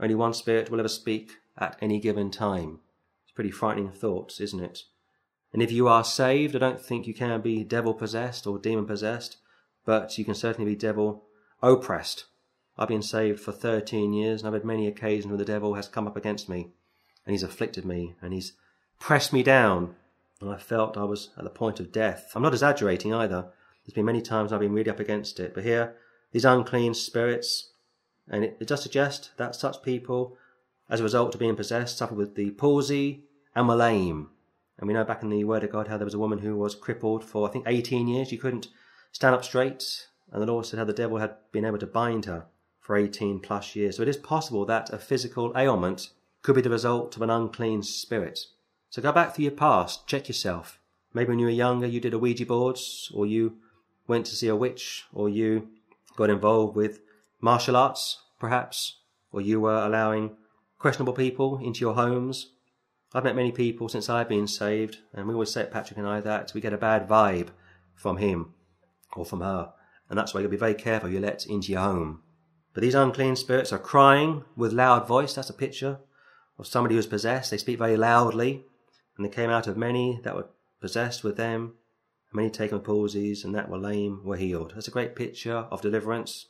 only 0.00 0.16
one 0.16 0.34
spirit 0.34 0.68
will 0.68 0.80
ever 0.80 0.88
speak 0.88 1.36
at 1.56 1.78
any 1.80 2.00
given 2.00 2.28
time. 2.28 2.80
It's 3.22 3.32
pretty 3.32 3.52
frightening 3.52 3.92
thought, 3.92 4.40
isn't 4.40 4.58
it? 4.58 4.82
And 5.52 5.62
if 5.62 5.70
you 5.70 5.86
are 5.86 6.02
saved, 6.02 6.56
I 6.56 6.58
don't 6.58 6.80
think 6.80 7.06
you 7.06 7.14
can 7.14 7.40
be 7.40 7.62
devil 7.62 7.94
possessed 7.94 8.48
or 8.48 8.58
demon 8.58 8.84
possessed, 8.84 9.36
but 9.84 10.18
you 10.18 10.24
can 10.24 10.34
certainly 10.34 10.68
be 10.68 10.76
devil 10.76 11.22
oppressed. 11.62 12.24
I've 12.76 12.88
been 12.88 13.00
saved 13.00 13.38
for 13.38 13.52
13 13.52 14.12
years, 14.12 14.40
and 14.40 14.48
I've 14.48 14.54
had 14.54 14.64
many 14.64 14.88
occasions 14.88 15.28
where 15.28 15.38
the 15.38 15.44
devil 15.44 15.74
has 15.74 15.86
come 15.86 16.08
up 16.08 16.16
against 16.16 16.48
me, 16.48 16.72
and 17.24 17.32
he's 17.32 17.44
afflicted 17.44 17.84
me, 17.84 18.16
and 18.20 18.32
he's 18.32 18.54
pressed 18.98 19.32
me 19.32 19.44
down, 19.44 19.94
and 20.40 20.50
I 20.50 20.56
felt 20.56 20.96
I 20.96 21.04
was 21.04 21.30
at 21.38 21.44
the 21.44 21.48
point 21.48 21.78
of 21.78 21.92
death. 21.92 22.32
I'm 22.34 22.42
not 22.42 22.54
exaggerating 22.54 23.14
either. 23.14 23.52
There's 23.88 23.94
been 23.94 24.04
many 24.04 24.20
times 24.20 24.52
I've 24.52 24.60
been 24.60 24.74
really 24.74 24.90
up 24.90 25.00
against 25.00 25.40
it. 25.40 25.54
But 25.54 25.64
here, 25.64 25.94
these 26.30 26.44
unclean 26.44 26.92
spirits, 26.92 27.70
and 28.28 28.44
it, 28.44 28.58
it 28.60 28.68
does 28.68 28.82
suggest 28.82 29.30
that 29.38 29.54
such 29.54 29.82
people, 29.82 30.36
as 30.90 31.00
a 31.00 31.04
result 31.04 31.34
of 31.34 31.40
being 31.40 31.56
possessed, 31.56 31.96
suffer 31.96 32.14
with 32.14 32.34
the 32.34 32.50
palsy 32.50 33.24
and 33.56 33.66
were 33.66 33.76
lame. 33.76 34.28
And 34.76 34.88
we 34.88 34.92
know 34.92 35.04
back 35.04 35.22
in 35.22 35.30
the 35.30 35.42
Word 35.44 35.64
of 35.64 35.72
God 35.72 35.88
how 35.88 35.96
there 35.96 36.04
was 36.04 36.12
a 36.12 36.18
woman 36.18 36.40
who 36.40 36.54
was 36.54 36.74
crippled 36.74 37.24
for, 37.24 37.48
I 37.48 37.50
think, 37.50 37.64
18 37.66 38.08
years. 38.08 38.28
She 38.28 38.36
couldn't 38.36 38.68
stand 39.10 39.34
up 39.34 39.42
straight. 39.42 40.08
And 40.30 40.42
the 40.42 40.46
Lord 40.46 40.66
said 40.66 40.78
how 40.78 40.84
the 40.84 40.92
devil 40.92 41.16
had 41.16 41.36
been 41.50 41.64
able 41.64 41.78
to 41.78 41.86
bind 41.86 42.26
her 42.26 42.44
for 42.78 42.94
18 42.94 43.40
plus 43.40 43.74
years. 43.74 43.96
So 43.96 44.02
it 44.02 44.08
is 44.10 44.18
possible 44.18 44.66
that 44.66 44.92
a 44.92 44.98
physical 44.98 45.50
ailment 45.56 46.10
could 46.42 46.56
be 46.56 46.60
the 46.60 46.68
result 46.68 47.16
of 47.16 47.22
an 47.22 47.30
unclean 47.30 47.82
spirit. 47.82 48.40
So 48.90 49.00
go 49.00 49.12
back 49.12 49.34
through 49.34 49.44
your 49.44 49.52
past, 49.52 50.06
check 50.06 50.28
yourself. 50.28 50.78
Maybe 51.14 51.30
when 51.30 51.38
you 51.38 51.46
were 51.46 51.52
younger, 51.52 51.86
you 51.86 52.00
did 52.00 52.12
a 52.12 52.18
Ouija 52.18 52.44
boards, 52.44 53.10
or 53.14 53.24
you 53.24 53.56
went 54.08 54.26
to 54.26 54.34
see 54.34 54.48
a 54.48 54.56
witch, 54.56 55.04
or 55.12 55.28
you 55.28 55.68
got 56.16 56.30
involved 56.30 56.74
with 56.74 57.00
martial 57.40 57.76
arts, 57.76 58.22
perhaps, 58.40 58.98
or 59.30 59.40
you 59.40 59.60
were 59.60 59.84
allowing 59.84 60.36
questionable 60.78 61.12
people 61.12 61.58
into 61.58 61.80
your 61.80 61.94
homes. 61.94 62.52
I've 63.14 63.24
met 63.24 63.36
many 63.36 63.52
people 63.52 63.88
since 63.88 64.08
I've 64.08 64.28
been 64.28 64.48
saved, 64.48 64.98
and 65.12 65.28
we 65.28 65.34
always 65.34 65.50
say 65.50 65.62
at 65.62 65.70
Patrick 65.70 65.98
and 65.98 66.08
I 66.08 66.20
that 66.20 66.52
we 66.54 66.60
get 66.60 66.72
a 66.72 66.78
bad 66.78 67.06
vibe 67.08 67.48
from 67.94 68.16
him 68.16 68.54
or 69.14 69.24
from 69.24 69.40
her, 69.40 69.72
and 70.08 70.18
that's 70.18 70.34
why 70.34 70.40
you'll 70.40 70.50
be 70.50 70.56
very 70.56 70.74
careful 70.74 71.10
you 71.10 71.20
let 71.20 71.46
into 71.46 71.72
your 71.72 71.82
home. 71.82 72.22
But 72.74 72.82
these 72.82 72.94
unclean 72.94 73.36
spirits 73.36 73.72
are 73.72 73.78
crying 73.78 74.44
with 74.56 74.72
loud 74.72 75.06
voice. 75.06 75.34
That's 75.34 75.50
a 75.50 75.54
picture 75.54 75.98
of 76.58 76.66
somebody 76.66 76.94
who 76.94 76.98
is 76.98 77.06
possessed. 77.06 77.50
They 77.50 77.58
speak 77.58 77.78
very 77.78 77.96
loudly, 77.96 78.64
and 79.16 79.24
they 79.24 79.30
came 79.30 79.50
out 79.50 79.66
of 79.66 79.76
many 79.76 80.20
that 80.22 80.36
were 80.36 80.48
possessed 80.80 81.24
with 81.24 81.36
them 81.36 81.74
Many 82.32 82.50
taken 82.50 82.78
with 82.78 82.86
palsies 82.86 83.44
and 83.44 83.54
that 83.54 83.70
were 83.70 83.78
lame 83.78 84.22
were 84.22 84.36
healed. 84.36 84.72
That's 84.74 84.88
a 84.88 84.92
great 84.92 85.16
picture 85.16 85.66
of 85.70 85.80
deliverance. 85.80 86.46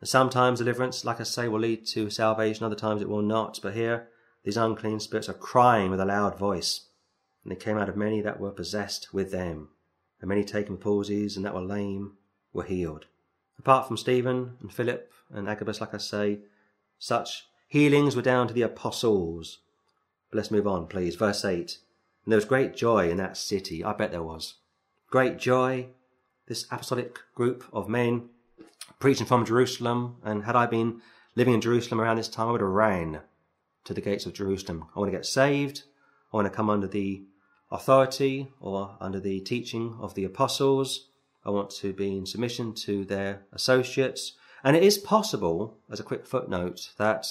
And 0.00 0.08
sometimes 0.08 0.58
deliverance, 0.58 1.04
like 1.04 1.20
I 1.20 1.24
say, 1.24 1.46
will 1.46 1.60
lead 1.60 1.86
to 1.88 2.10
salvation, 2.10 2.64
other 2.64 2.74
times 2.74 3.00
it 3.00 3.08
will 3.08 3.22
not. 3.22 3.60
But 3.62 3.74
here, 3.74 4.08
these 4.44 4.56
unclean 4.56 4.98
spirits 4.98 5.28
are 5.28 5.34
crying 5.34 5.90
with 5.90 6.00
a 6.00 6.04
loud 6.04 6.38
voice. 6.38 6.86
And 7.44 7.52
they 7.52 7.56
came 7.56 7.78
out 7.78 7.88
of 7.88 7.96
many 7.96 8.20
that 8.22 8.40
were 8.40 8.50
possessed 8.50 9.14
with 9.14 9.30
them. 9.30 9.68
And 10.20 10.28
many 10.28 10.44
taken 10.44 10.74
with 10.74 10.82
palsies 10.82 11.36
and 11.36 11.44
that 11.44 11.54
were 11.54 11.60
lame 11.60 12.14
were 12.52 12.64
healed. 12.64 13.06
Apart 13.58 13.86
from 13.86 13.96
Stephen 13.96 14.56
and 14.60 14.72
Philip 14.72 15.12
and 15.32 15.48
Agabus, 15.48 15.80
like 15.80 15.94
I 15.94 15.98
say, 15.98 16.40
such 16.98 17.46
healings 17.68 18.16
were 18.16 18.22
down 18.22 18.48
to 18.48 18.54
the 18.54 18.62
apostles. 18.62 19.58
But 20.30 20.38
let's 20.38 20.50
move 20.50 20.66
on, 20.66 20.86
please. 20.86 21.14
Verse 21.14 21.44
8. 21.44 21.78
And 22.24 22.32
there 22.32 22.36
was 22.36 22.44
great 22.44 22.74
joy 22.74 23.10
in 23.10 23.16
that 23.18 23.36
city. 23.36 23.84
I 23.84 23.92
bet 23.92 24.10
there 24.10 24.22
was 24.22 24.54
great 25.10 25.38
joy, 25.38 25.88
this 26.46 26.66
apostolic 26.70 27.18
group 27.34 27.64
of 27.72 27.88
men 27.88 28.30
preaching 28.98 29.26
from 29.26 29.44
Jerusalem. 29.44 30.16
And 30.24 30.44
had 30.44 30.56
I 30.56 30.66
been 30.66 31.02
living 31.34 31.54
in 31.54 31.60
Jerusalem 31.60 32.00
around 32.00 32.16
this 32.16 32.28
time, 32.28 32.48
I 32.48 32.52
would 32.52 32.60
have 32.60 32.70
ran 32.70 33.20
to 33.84 33.94
the 33.94 34.00
gates 34.00 34.26
of 34.26 34.32
Jerusalem. 34.32 34.86
I 34.94 34.98
want 34.98 35.10
to 35.10 35.16
get 35.16 35.26
saved. 35.26 35.82
I 36.32 36.36
want 36.36 36.46
to 36.46 36.56
come 36.56 36.70
under 36.70 36.86
the 36.86 37.24
authority 37.70 38.48
or 38.60 38.96
under 39.00 39.20
the 39.20 39.40
teaching 39.40 39.96
of 40.00 40.14
the 40.14 40.24
apostles. 40.24 41.08
I 41.44 41.50
want 41.50 41.70
to 41.70 41.92
be 41.92 42.16
in 42.16 42.26
submission 42.26 42.74
to 42.74 43.04
their 43.04 43.42
associates. 43.52 44.34
And 44.62 44.76
it 44.76 44.82
is 44.82 44.98
possible, 44.98 45.78
as 45.90 45.98
a 45.98 46.04
quick 46.04 46.26
footnote, 46.26 46.90
that 46.98 47.26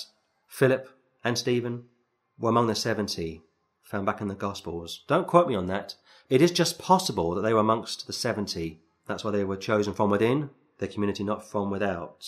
Philip 0.47 0.89
and 1.23 1.37
Stephen 1.37 1.85
were 2.37 2.49
among 2.49 2.67
the 2.67 2.75
70 2.75 3.43
found 3.83 4.05
back 4.05 4.21
in 4.21 4.27
the 4.27 4.35
Gospels. 4.35 5.03
Don't 5.07 5.27
quote 5.27 5.47
me 5.47 5.55
on 5.55 5.65
that. 5.65 5.95
It 6.29 6.43
is 6.43 6.51
just 6.51 6.77
possible 6.77 7.33
that 7.33 7.41
they 7.41 7.53
were 7.53 7.59
amongst 7.59 8.05
the 8.05 8.13
70. 8.13 8.79
That's 9.07 9.23
why 9.23 9.31
they 9.31 9.43
were 9.43 9.57
chosen 9.57 9.93
from 9.93 10.11
within, 10.11 10.51
their 10.77 10.87
community 10.87 11.23
not 11.23 11.49
from 11.49 11.71
without. 11.71 12.23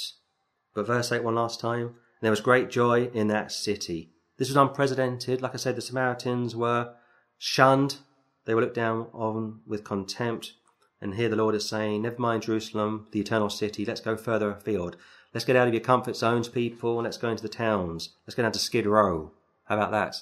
But 0.74 0.88
verse 0.88 1.12
8 1.12 1.24
one 1.24 1.36
last 1.36 1.60
time, 1.60 1.96
there 2.22 2.32
was 2.32 2.42
great 2.42 2.72
joy 2.72 3.12
in 3.14 3.28
that 3.28 3.52
city. 3.52 4.10
This 4.38 4.50
was 4.50 4.58
unprecedented. 4.58 5.42
Like 5.42 5.54
I 5.54 5.58
said, 5.58 5.76
the 5.76 5.82
Samaritans 5.82 6.56
were 6.56 6.96
shunned. 7.38 7.98
They 8.46 8.56
were 8.56 8.62
looked 8.62 8.76
down 8.76 9.08
on 9.14 9.62
with 9.68 9.84
contempt. 9.84 10.54
And 11.00 11.16
here 11.16 11.30
the 11.30 11.36
Lord 11.36 11.54
is 11.54 11.70
saying, 11.70 12.02
never 12.02 12.20
mind 12.20 12.44
Jerusalem, 12.44 13.08
the 13.12 13.20
eternal 13.20 13.50
city, 13.50 13.86
let's 13.86 14.02
go 14.02 14.18
further 14.18 14.52
afield. 14.52 14.98
Let's 15.34 15.46
get 15.46 15.56
out 15.56 15.68
of 15.68 15.74
your 15.74 15.82
comfort 15.82 16.16
zones, 16.16 16.50
people, 16.50 16.98
and 16.98 17.06
let's 17.06 17.18
go 17.18 17.30
into 17.30 17.44
the 17.44 17.50
towns. 17.50 18.16
Let's 18.26 18.36
go 18.36 18.44
down 18.44 18.52
to 18.52 18.60
Skid 18.60 18.86
Row. 18.86 19.32
How 19.66 19.76
about 19.76 19.92
that? 19.92 20.18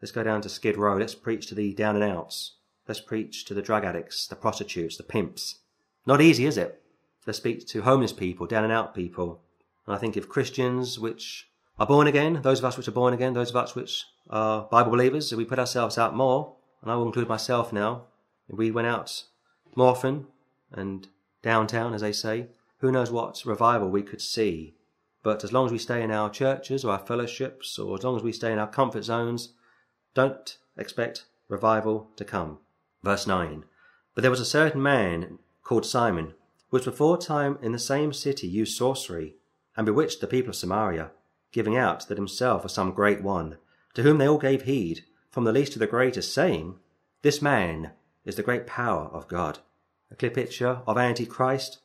Let's 0.00 0.12
go 0.12 0.24
down 0.24 0.42
to 0.42 0.48
Skid 0.48 0.76
Row. 0.76 0.96
Let's 0.96 1.14
preach 1.14 1.46
to 1.46 1.54
the 1.54 1.72
down 1.72 1.94
and 1.94 2.04
outs. 2.04 2.56
Let's 2.88 3.00
preach 3.00 3.44
to 3.44 3.54
the 3.54 3.62
drug 3.62 3.84
addicts, 3.84 4.26
the 4.26 4.36
prostitutes, 4.36 4.96
the 4.96 5.02
pimps. 5.02 5.60
Not 6.04 6.20
easy, 6.20 6.46
is 6.46 6.58
it? 6.58 6.82
Let's 7.26 7.38
speak 7.38 7.66
to 7.68 7.82
homeless 7.82 8.12
people, 8.12 8.46
down 8.46 8.64
and 8.64 8.72
out 8.72 8.94
people. 8.94 9.40
And 9.86 9.94
I 9.94 9.98
think 9.98 10.16
if 10.16 10.28
Christians 10.28 10.98
which 10.98 11.48
are 11.78 11.86
born 11.86 12.06
again, 12.06 12.40
those 12.42 12.58
of 12.58 12.64
us 12.64 12.76
which 12.76 12.88
are 12.88 12.92
born 12.92 13.14
again, 13.14 13.32
those 13.32 13.50
of 13.50 13.56
us 13.56 13.74
which 13.74 14.04
are 14.28 14.68
Bible 14.70 14.90
believers, 14.90 15.32
if 15.32 15.38
we 15.38 15.44
put 15.44 15.58
ourselves 15.60 15.96
out 15.96 16.16
more, 16.16 16.54
and 16.82 16.90
I 16.90 16.96
will 16.96 17.06
include 17.06 17.28
myself 17.28 17.72
now, 17.72 18.06
if 18.48 18.56
we 18.56 18.70
went 18.70 18.88
out 18.88 19.24
more 19.76 19.88
often 19.88 20.26
and 20.72 21.08
downtown, 21.42 21.94
as 21.94 22.00
they 22.00 22.12
say, 22.12 22.48
who 22.78 22.90
knows 22.90 23.12
what 23.12 23.44
revival 23.46 23.88
we 23.88 24.02
could 24.02 24.20
see. 24.20 24.74
But 25.22 25.44
as 25.44 25.52
long 25.52 25.66
as 25.66 25.72
we 25.72 25.78
stay 25.78 26.02
in 26.02 26.10
our 26.10 26.28
churches 26.28 26.84
or 26.84 26.90
our 26.92 26.98
fellowships, 26.98 27.78
or 27.78 27.96
as 27.96 28.02
long 28.02 28.16
as 28.16 28.24
we 28.24 28.32
stay 28.32 28.52
in 28.52 28.58
our 28.58 28.66
comfort 28.66 29.04
zones, 29.04 29.50
don't 30.14 30.58
expect 30.76 31.26
revival 31.48 32.10
to 32.16 32.24
come. 32.24 32.58
Verse 33.02 33.26
9 33.26 33.64
But 34.14 34.22
there 34.22 34.30
was 34.30 34.40
a 34.40 34.44
certain 34.44 34.82
man 34.82 35.38
called 35.62 35.86
Simon, 35.86 36.34
which 36.70 36.84
before 36.84 37.18
time 37.18 37.58
in 37.60 37.72
the 37.72 37.78
same 37.78 38.12
city 38.12 38.46
used 38.46 38.76
sorcery, 38.76 39.36
and 39.76 39.86
bewitched 39.86 40.20
the 40.20 40.26
people 40.26 40.50
of 40.50 40.56
Samaria, 40.56 41.10
giving 41.50 41.76
out 41.76 42.08
that 42.08 42.18
himself 42.18 42.62
was 42.62 42.72
some 42.72 42.92
great 42.92 43.22
one, 43.22 43.58
to 43.94 44.02
whom 44.02 44.18
they 44.18 44.28
all 44.28 44.38
gave 44.38 44.62
heed, 44.62 45.04
from 45.30 45.44
the 45.44 45.52
least 45.52 45.72
to 45.72 45.78
the 45.78 45.86
greatest, 45.86 46.32
saying, 46.32 46.78
This 47.22 47.42
man 47.42 47.92
is 48.24 48.36
the 48.36 48.42
great 48.42 48.66
power 48.66 49.06
of 49.06 49.28
God. 49.28 49.58
A 50.10 50.14
clear 50.14 50.30
picture 50.30 50.80
of 50.86 50.98
Antichrist. 50.98 51.78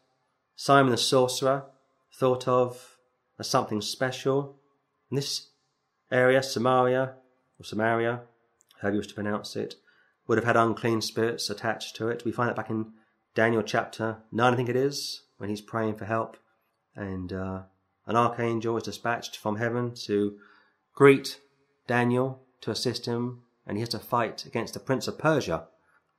Simon 0.56 0.92
the 0.92 0.98
sorcerer, 0.98 1.66
thought 2.14 2.48
of 2.48 2.98
as 3.40 3.50
something 3.50 3.82
special. 3.82 4.58
In 5.12 5.16
this 5.16 5.48
area, 6.12 6.42
Samaria, 6.42 7.14
or 7.60 7.64
Samaria, 7.64 8.22
however 8.82 8.96
you 8.96 9.00
wish 9.00 9.08
to 9.08 9.14
pronounce 9.14 9.56
it, 9.56 9.76
would 10.28 10.38
have 10.38 10.46
had 10.46 10.58
unclean 10.58 11.02
spirits 11.02 11.50
attached 11.50 11.96
to 11.96 12.10
it. 12.10 12.24
We 12.26 12.32
find 12.32 12.50
that 12.50 12.56
back 12.56 12.70
in 12.70 12.94
Daniel 13.34 13.64
chapter 13.64 14.18
9, 14.32 14.54
I 14.54 14.56
think 14.56 14.70
it 14.70 14.76
is, 14.76 15.24
when 15.38 15.50
he's 15.50 15.62
praying 15.62 15.96
for 15.96 16.06
help. 16.06 16.38
And 16.96 17.32
uh, 17.32 17.62
an 18.06 18.16
archangel 18.16 18.78
is 18.78 18.84
dispatched 18.84 19.38
from 19.38 19.58
heaven 19.58 19.94
to 20.06 20.38
greet 20.94 21.40
Daniel 21.88 22.42
to 22.62 22.72
assist 22.72 23.06
him, 23.06 23.44
and 23.66 23.78
he 23.78 23.82
has 23.82 23.90
to 23.90 24.00
fight 24.00 24.46
against 24.46 24.74
the 24.74 24.80
prince 24.80 25.08
of 25.08 25.18
Persia. 25.18 25.68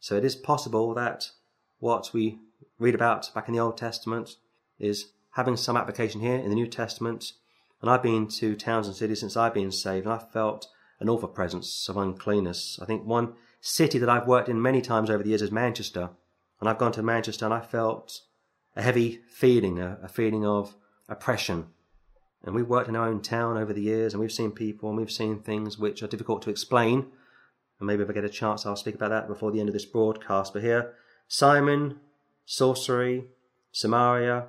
So 0.00 0.16
it 0.16 0.24
is 0.24 0.36
possible 0.36 0.94
that 0.94 1.30
what 1.78 2.12
we 2.12 2.38
read 2.78 2.94
about 2.94 3.32
back 3.34 3.48
in 3.48 3.54
the 3.54 3.60
Old 3.60 3.76
Testament 3.76 4.36
is 4.78 5.12
having 5.32 5.56
some 5.56 5.76
application 5.76 6.20
here 6.20 6.36
in 6.36 6.48
the 6.48 6.54
New 6.54 6.66
Testament. 6.66 7.32
And 7.80 7.90
I've 7.90 8.02
been 8.02 8.28
to 8.28 8.56
towns 8.56 8.86
and 8.86 8.96
cities 8.96 9.20
since 9.20 9.36
I've 9.36 9.54
been 9.54 9.72
saved, 9.72 10.06
and 10.06 10.14
I've 10.14 10.30
felt 10.32 10.68
an 11.00 11.08
awful 11.08 11.28
presence 11.28 11.88
of 11.88 11.96
uncleanness. 11.96 12.78
I 12.82 12.86
think 12.86 13.04
one 13.04 13.34
city 13.60 13.98
that 13.98 14.08
I've 14.08 14.26
worked 14.26 14.48
in 14.48 14.60
many 14.60 14.80
times 14.80 15.10
over 15.10 15.22
the 15.22 15.30
years 15.30 15.42
is 15.42 15.50
Manchester. 15.50 16.10
And 16.60 16.68
I've 16.68 16.78
gone 16.78 16.92
to 16.92 17.02
Manchester 17.02 17.44
and 17.44 17.54
I 17.54 17.60
felt 17.60 18.20
a 18.76 18.82
heavy 18.82 19.20
feeling, 19.28 19.78
a, 19.78 19.98
a 20.02 20.08
feeling 20.08 20.44
of 20.44 20.74
oppression. 21.08 21.66
And 22.44 22.54
we've 22.54 22.68
worked 22.68 22.88
in 22.88 22.96
our 22.96 23.08
own 23.08 23.20
town 23.20 23.56
over 23.56 23.72
the 23.72 23.82
years 23.82 24.12
and 24.12 24.20
we've 24.20 24.32
seen 24.32 24.52
people 24.52 24.88
and 24.88 24.98
we've 24.98 25.10
seen 25.10 25.40
things 25.40 25.78
which 25.78 26.02
are 26.02 26.06
difficult 26.06 26.42
to 26.42 26.50
explain. 26.50 27.06
And 27.78 27.86
maybe 27.86 28.02
if 28.02 28.10
I 28.10 28.12
get 28.12 28.24
a 28.24 28.28
chance, 28.28 28.64
I'll 28.64 28.76
speak 28.76 28.94
about 28.94 29.10
that 29.10 29.28
before 29.28 29.50
the 29.50 29.60
end 29.60 29.68
of 29.68 29.72
this 29.72 29.84
broadcast. 29.84 30.52
But 30.52 30.62
here, 30.62 30.94
Simon, 31.26 32.00
sorcery, 32.44 33.24
Samaria, 33.72 34.46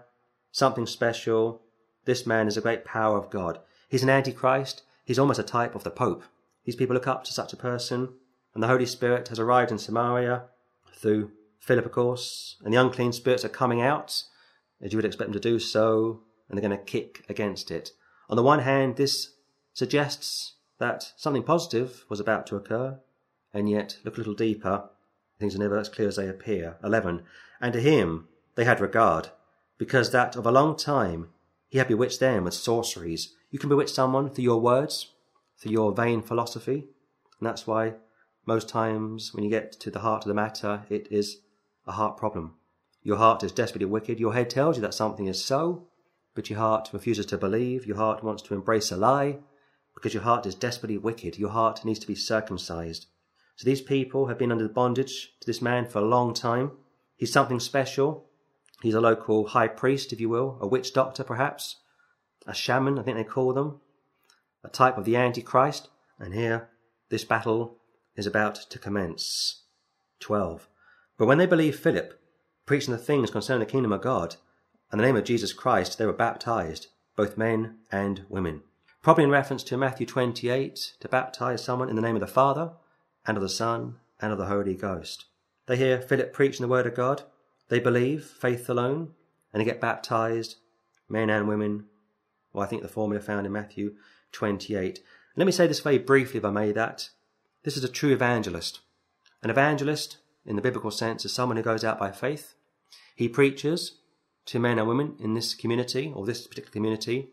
something 0.51 0.85
special. 0.85 1.61
This 2.05 2.25
man 2.25 2.47
is 2.47 2.57
a 2.57 2.61
great 2.61 2.85
power 2.85 3.17
of 3.17 3.29
God. 3.29 3.59
He's 3.87 4.03
an 4.03 4.09
antichrist. 4.09 4.83
He's 5.05 5.19
almost 5.19 5.39
a 5.39 5.43
type 5.43 5.75
of 5.75 5.83
the 5.83 5.91
Pope. 5.91 6.23
These 6.65 6.75
people 6.75 6.93
look 6.93 7.07
up 7.07 7.23
to 7.23 7.33
such 7.33 7.53
a 7.53 7.57
person. 7.57 8.13
And 8.53 8.63
the 8.63 8.67
Holy 8.67 8.85
Spirit 8.85 9.27
has 9.29 9.39
arrived 9.39 9.71
in 9.71 9.77
Samaria 9.77 10.43
through 10.95 11.31
Philip, 11.59 11.85
of 11.85 11.91
course, 11.91 12.57
and 12.63 12.73
the 12.73 12.81
unclean 12.81 13.13
spirits 13.13 13.45
are 13.45 13.49
coming 13.49 13.81
out, 13.81 14.23
as 14.81 14.91
you 14.91 14.97
would 14.97 15.05
expect 15.05 15.31
them 15.31 15.39
to 15.41 15.49
do 15.49 15.59
so, 15.59 16.21
and 16.47 16.57
they're 16.57 16.67
going 16.67 16.77
to 16.77 16.83
kick 16.83 17.25
against 17.29 17.69
it. 17.69 17.91
On 18.29 18.35
the 18.35 18.43
one 18.43 18.59
hand, 18.59 18.95
this 18.95 19.33
suggests 19.73 20.55
that 20.79 21.13
something 21.15 21.43
positive 21.43 22.05
was 22.09 22.19
about 22.19 22.47
to 22.47 22.55
occur, 22.55 22.99
and 23.53 23.69
yet, 23.69 23.97
look 24.03 24.15
a 24.15 24.19
little 24.19 24.33
deeper, 24.33 24.89
things 25.39 25.55
are 25.55 25.59
never 25.59 25.77
as 25.77 25.89
clear 25.89 26.07
as 26.07 26.15
they 26.15 26.27
appear. 26.27 26.77
11. 26.83 27.23
And 27.62 27.73
to 27.73 27.79
him 27.79 28.27
they 28.55 28.65
had 28.65 28.79
regard, 28.79 29.29
because 29.77 30.12
that 30.12 30.35
of 30.35 30.45
a 30.45 30.51
long 30.51 30.75
time 30.75 31.29
he 31.69 31.77
had 31.77 31.88
bewitched 31.88 32.19
them 32.19 32.43
with 32.43 32.53
sorceries. 32.53 33.35
You 33.51 33.59
can 33.59 33.69
bewitch 33.69 33.91
someone 33.91 34.29
through 34.29 34.43
your 34.43 34.59
words, 34.59 35.13
through 35.57 35.71
your 35.71 35.93
vain 35.93 36.21
philosophy, 36.21 36.88
and 37.39 37.47
that's 37.47 37.67
why 37.67 37.93
most 38.49 38.67
times 38.67 39.31
when 39.31 39.43
you 39.43 39.49
get 39.49 39.71
to 39.73 39.91
the 39.91 39.99
heart 39.99 40.23
of 40.23 40.27
the 40.27 40.33
matter, 40.33 40.83
it 40.89 41.07
is 41.12 41.38
a 41.85 41.91
heart 41.91 42.17
problem. 42.17 42.55
Your 43.03 43.17
heart 43.17 43.43
is 43.43 43.51
desperately 43.51 43.85
wicked. 43.85 44.19
Your 44.19 44.33
head 44.33 44.49
tells 44.49 44.75
you 44.75 44.81
that 44.81 44.95
something 44.95 45.27
is 45.27 45.45
so, 45.45 45.88
but 46.33 46.49
your 46.49 46.57
heart 46.57 46.89
refuses 46.91 47.27
to 47.27 47.38
believe. 47.38 47.85
Your 47.85 47.97
heart 47.97 48.23
wants 48.23 48.41
to 48.43 48.55
embrace 48.55 48.91
a 48.91 48.97
lie 48.97 49.38
because 49.93 50.15
your 50.15 50.23
heart 50.23 50.47
is 50.47 50.55
desperately 50.55 50.97
wicked. 50.97 51.38
Your 51.38 51.51
heart 51.51 51.85
needs 51.85 51.99
to 51.99 52.07
be 52.07 52.15
circumcised. 52.15 53.05
So 53.55 53.65
these 53.65 53.81
people 53.81 54.25
have 54.27 54.39
been 54.39 54.51
under 54.51 54.67
bondage 54.67 55.33
to 55.41 55.45
this 55.45 55.62
man 55.62 55.85
for 55.85 55.99
a 55.99 56.13
long 56.15 56.33
time. 56.33 56.71
He's 57.17 57.31
something 57.31 57.59
special. 57.59 58.25
He's 58.81 58.95
a 58.95 59.01
local 59.01 59.49
high 59.49 59.67
priest, 59.67 60.12
if 60.12 60.19
you 60.19 60.29
will, 60.29 60.57
a 60.59 60.65
witch 60.67 60.91
doctor 60.91 61.23
perhaps, 61.23 61.75
a 62.47 62.55
shaman, 62.55 62.97
I 62.97 63.03
think 63.03 63.17
they 63.17 63.23
call 63.23 63.53
them, 63.53 63.79
a 64.63 64.69
type 64.69 64.97
of 64.97 65.05
the 65.05 65.17
Antichrist. 65.17 65.89
And 66.17 66.33
here, 66.33 66.69
this 67.09 67.23
battle 67.23 67.78
is 68.19 68.27
about 68.27 68.55
to 68.55 68.77
commence. 68.77 69.63
12. 70.19 70.67
But 71.17 71.25
when 71.25 71.38
they 71.38 71.45
believed 71.45 71.79
Philip, 71.79 72.19
preaching 72.65 72.91
the 72.91 72.97
things 72.97 73.32
concerning 73.32 73.62
the 73.62 73.71
kingdom 73.71 73.91
of 73.91 74.01
God, 74.01 74.36
and 74.91 74.99
the 74.99 75.05
name 75.05 75.15
of 75.15 75.23
Jesus 75.23 75.53
Christ, 75.53 75.97
they 75.97 76.05
were 76.05 76.13
baptized, 76.13 76.88
both 77.15 77.38
men 77.38 77.77
and 77.91 78.25
women. 78.29 78.62
Probably 79.01 79.23
in 79.23 79.29
reference 79.29 79.63
to 79.63 79.77
Matthew 79.77 80.05
28, 80.05 80.93
to 80.99 81.08
baptize 81.08 81.63
someone 81.63 81.89
in 81.89 81.95
the 81.95 82.01
name 82.01 82.15
of 82.15 82.21
the 82.21 82.27
Father, 82.27 82.73
and 83.25 83.38
of 83.38 83.43
the 83.43 83.49
Son, 83.49 83.95
and 84.21 84.32
of 84.32 84.38
the 84.38 84.47
Holy 84.47 84.75
Ghost. 84.75 85.25
They 85.67 85.77
hear 85.77 86.01
Philip 86.01 86.34
preaching 86.34 86.63
the 86.63 86.67
word 86.67 86.88
of 86.88 86.95
God, 86.95 87.23
they 87.69 87.79
believe, 87.79 88.25
faith 88.25 88.69
alone, 88.69 89.13
and 89.53 89.62
they 89.62 89.65
get 89.65 89.79
baptized, 89.79 90.55
men 91.08 91.29
and 91.29 91.47
women. 91.47 91.86
Well, 92.51 92.63
I 92.63 92.67
think 92.67 92.82
the 92.82 92.88
formula 92.88 93.21
found 93.21 93.45
in 93.45 93.51
Matthew 93.51 93.95
28. 94.32 94.99
let 95.36 95.45
me 95.45 95.51
say 95.51 95.67
this 95.67 95.79
very 95.79 95.97
briefly, 95.97 96.39
if 96.39 96.45
I 96.45 96.49
may, 96.49 96.71
that 96.71 97.10
this 97.63 97.77
is 97.77 97.83
a 97.83 97.89
true 97.89 98.13
evangelist. 98.13 98.79
An 99.43 99.49
evangelist 99.49 100.17
in 100.45 100.55
the 100.55 100.61
biblical 100.61 100.91
sense, 100.91 101.23
is 101.25 101.33
someone 101.33 101.57
who 101.57 101.63
goes 101.63 101.83
out 101.83 101.99
by 101.99 102.11
faith. 102.11 102.55
He 103.15 103.29
preaches 103.29 103.99
to 104.45 104.59
men 104.59 104.79
and 104.79 104.87
women 104.87 105.15
in 105.19 105.35
this 105.35 105.53
community, 105.53 106.11
or 106.15 106.25
this 106.25 106.47
particular 106.47 106.71
community. 106.71 107.29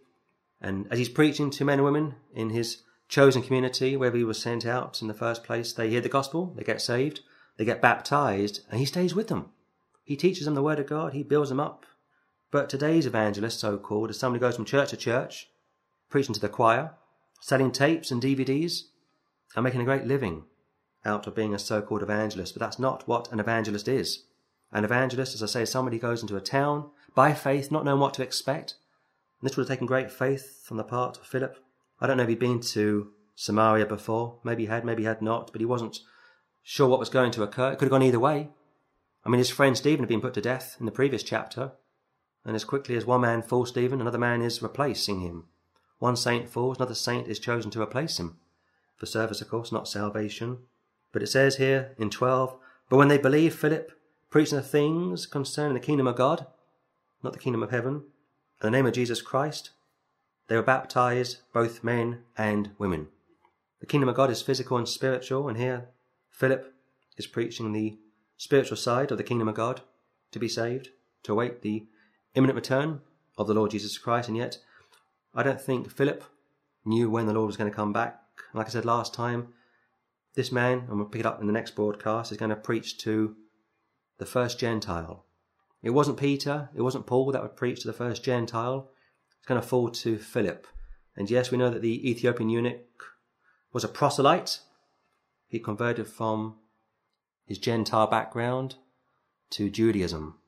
And 0.60 0.86
as 0.90 0.98
he's 0.98 1.08
preaching 1.08 1.50
to 1.50 1.64
men 1.64 1.78
and 1.78 1.84
women 1.84 2.16
in 2.34 2.50
his 2.50 2.82
chosen 3.08 3.42
community, 3.42 3.96
wherever 3.96 4.16
he 4.16 4.24
was 4.24 4.38
sent 4.38 4.66
out 4.66 5.00
in 5.00 5.08
the 5.08 5.14
first 5.14 5.44
place, 5.44 5.72
they 5.72 5.88
hear 5.88 6.02
the 6.02 6.08
gospel, 6.08 6.52
they 6.56 6.62
get 6.62 6.82
saved, 6.82 7.20
they 7.56 7.64
get 7.64 7.80
baptized, 7.80 8.60
and 8.70 8.78
he 8.78 8.86
stays 8.86 9.14
with 9.14 9.28
them. 9.28 9.50
He 10.04 10.16
teaches 10.16 10.44
them 10.44 10.54
the 10.54 10.62
word 10.62 10.78
of 10.78 10.86
God, 10.86 11.14
he 11.14 11.22
builds 11.22 11.48
them 11.48 11.60
up. 11.60 11.86
But 12.50 12.68
today's 12.68 13.06
evangelist, 13.06 13.60
so 13.60 13.78
called, 13.78 14.10
is 14.10 14.18
somebody 14.18 14.40
who 14.40 14.46
goes 14.46 14.56
from 14.56 14.64
church 14.64 14.90
to 14.90 14.96
church, 14.96 15.48
preaching 16.10 16.34
to 16.34 16.40
the 16.40 16.48
choir, 16.48 16.94
selling 17.40 17.72
tapes 17.72 18.10
and 18.10 18.22
DVDs, 18.22 18.82
and 19.54 19.64
making 19.64 19.80
a 19.80 19.84
great 19.84 20.04
living 20.04 20.44
out 21.04 21.26
of 21.26 21.34
being 21.34 21.54
a 21.54 21.58
so 21.58 21.80
called 21.80 22.02
evangelist, 22.02 22.54
but 22.54 22.60
that's 22.60 22.78
not 22.78 23.06
what 23.06 23.30
an 23.32 23.40
evangelist 23.40 23.88
is. 23.88 24.24
An 24.72 24.84
evangelist, 24.84 25.34
as 25.34 25.42
I 25.42 25.46
say, 25.46 25.62
is 25.62 25.70
somebody 25.70 25.98
who 25.98 26.02
goes 26.02 26.22
into 26.22 26.36
a 26.36 26.40
town 26.40 26.90
by 27.14 27.32
faith, 27.32 27.70
not 27.70 27.84
knowing 27.84 28.00
what 28.00 28.14
to 28.14 28.22
expect. 28.22 28.74
And 29.40 29.48
this 29.48 29.56
would 29.56 29.62
have 29.62 29.74
taken 29.74 29.86
great 29.86 30.10
faith 30.10 30.66
on 30.70 30.76
the 30.76 30.84
part 30.84 31.18
of 31.18 31.26
Philip. 31.26 31.56
I 32.00 32.06
don't 32.06 32.16
know 32.16 32.24
if 32.24 32.28
he'd 32.28 32.38
been 32.38 32.60
to 32.60 33.12
Samaria 33.34 33.86
before. 33.86 34.38
Maybe 34.42 34.64
he 34.64 34.68
had, 34.68 34.84
maybe 34.84 35.02
he 35.02 35.06
had 35.06 35.22
not, 35.22 35.52
but 35.52 35.60
he 35.60 35.66
wasn't 35.66 36.00
sure 36.62 36.88
what 36.88 36.98
was 36.98 37.08
going 37.08 37.30
to 37.32 37.42
occur. 37.42 37.72
It 37.72 37.78
could 37.78 37.86
have 37.86 37.90
gone 37.90 38.02
either 38.02 38.18
way. 38.18 38.50
I 39.24 39.28
mean, 39.28 39.38
his 39.38 39.50
friend 39.50 39.76
Stephen 39.76 40.00
had 40.00 40.08
been 40.08 40.20
put 40.20 40.34
to 40.34 40.40
death 40.40 40.76
in 40.80 40.86
the 40.86 40.92
previous 40.92 41.22
chapter, 41.22 41.72
and 42.44 42.54
as 42.54 42.64
quickly 42.64 42.96
as 42.96 43.04
one 43.04 43.22
man 43.22 43.42
falls 43.42 43.70
Stephen, 43.70 44.00
another 44.00 44.18
man 44.18 44.42
is 44.42 44.62
replacing 44.62 45.20
him. 45.20 45.44
One 45.98 46.16
saint 46.16 46.48
falls, 46.48 46.76
another 46.76 46.94
saint 46.94 47.28
is 47.28 47.38
chosen 47.38 47.70
to 47.72 47.82
replace 47.82 48.18
him. 48.18 48.38
For 48.96 49.06
service, 49.06 49.40
of 49.40 49.48
course, 49.48 49.72
not 49.72 49.88
salvation. 49.88 50.58
But 51.12 51.22
it 51.22 51.28
says 51.28 51.56
here 51.56 51.94
in 51.98 52.10
12, 52.10 52.56
But 52.88 52.96
when 52.96 53.08
they 53.08 53.18
believed 53.18 53.58
Philip, 53.58 53.92
preaching 54.30 54.56
the 54.56 54.62
things 54.62 55.26
concerning 55.26 55.74
the 55.74 55.80
kingdom 55.80 56.06
of 56.06 56.16
God, 56.16 56.46
not 57.22 57.32
the 57.32 57.38
kingdom 57.38 57.62
of 57.62 57.70
heaven, 57.70 57.94
in 57.94 58.02
the 58.60 58.70
name 58.70 58.86
of 58.86 58.94
Jesus 58.94 59.22
Christ, 59.22 59.70
they 60.48 60.56
were 60.56 60.62
baptized, 60.62 61.38
both 61.52 61.82
men 61.82 62.22
and 62.36 62.70
women. 62.78 63.08
The 63.80 63.86
kingdom 63.86 64.08
of 64.08 64.16
God 64.16 64.30
is 64.30 64.42
physical 64.42 64.78
and 64.78 64.88
spiritual, 64.88 65.48
and 65.48 65.58
here 65.58 65.88
Philip 66.30 66.72
is 67.16 67.26
preaching 67.26 67.72
the 67.72 67.98
spiritual 68.36 68.76
side 68.76 69.10
of 69.10 69.18
the 69.18 69.24
kingdom 69.24 69.48
of 69.48 69.54
God 69.54 69.82
to 70.32 70.38
be 70.38 70.48
saved, 70.48 70.90
to 71.24 71.32
await 71.32 71.62
the 71.62 71.86
imminent 72.34 72.56
return 72.56 73.00
of 73.36 73.46
the 73.46 73.54
Lord 73.54 73.70
Jesus 73.70 73.98
Christ, 73.98 74.28
and 74.28 74.36
yet 74.36 74.58
I 75.34 75.42
don't 75.42 75.60
think 75.60 75.90
Philip 75.90 76.24
knew 76.84 77.10
when 77.10 77.26
the 77.26 77.32
Lord 77.32 77.46
was 77.46 77.56
going 77.56 77.70
to 77.70 77.76
come 77.76 77.92
back. 77.92 78.22
Like 78.56 78.68
I 78.68 78.70
said 78.70 78.86
last 78.86 79.12
time, 79.12 79.48
this 80.34 80.50
man, 80.50 80.86
and 80.88 80.96
we'll 80.96 81.08
pick 81.08 81.20
it 81.20 81.26
up 81.26 81.40
in 81.40 81.46
the 81.46 81.52
next 81.52 81.76
broadcast, 81.76 82.32
is 82.32 82.38
going 82.38 82.50
to 82.50 82.56
preach 82.56 82.96
to 82.98 83.36
the 84.18 84.24
first 84.24 84.58
Gentile. 84.58 85.26
It 85.82 85.90
wasn't 85.90 86.16
Peter, 86.16 86.70
it 86.74 86.80
wasn't 86.80 87.06
Paul 87.06 87.30
that 87.32 87.42
would 87.42 87.56
preach 87.56 87.80
to 87.80 87.86
the 87.86 87.92
first 87.92 88.24
Gentile. 88.24 88.90
It's 89.38 89.46
going 89.46 89.60
to 89.60 89.66
fall 89.66 89.90
to 89.90 90.18
Philip. 90.18 90.66
And 91.16 91.30
yes, 91.30 91.50
we 91.50 91.58
know 91.58 91.68
that 91.68 91.82
the 91.82 92.10
Ethiopian 92.10 92.48
eunuch 92.48 92.80
was 93.72 93.84
a 93.84 93.88
proselyte. 93.88 94.60
He 95.48 95.58
converted 95.58 96.08
from 96.08 96.56
his 97.44 97.58
Gentile 97.58 98.06
background 98.06 98.76
to 99.50 99.68
Judaism. 99.68 100.38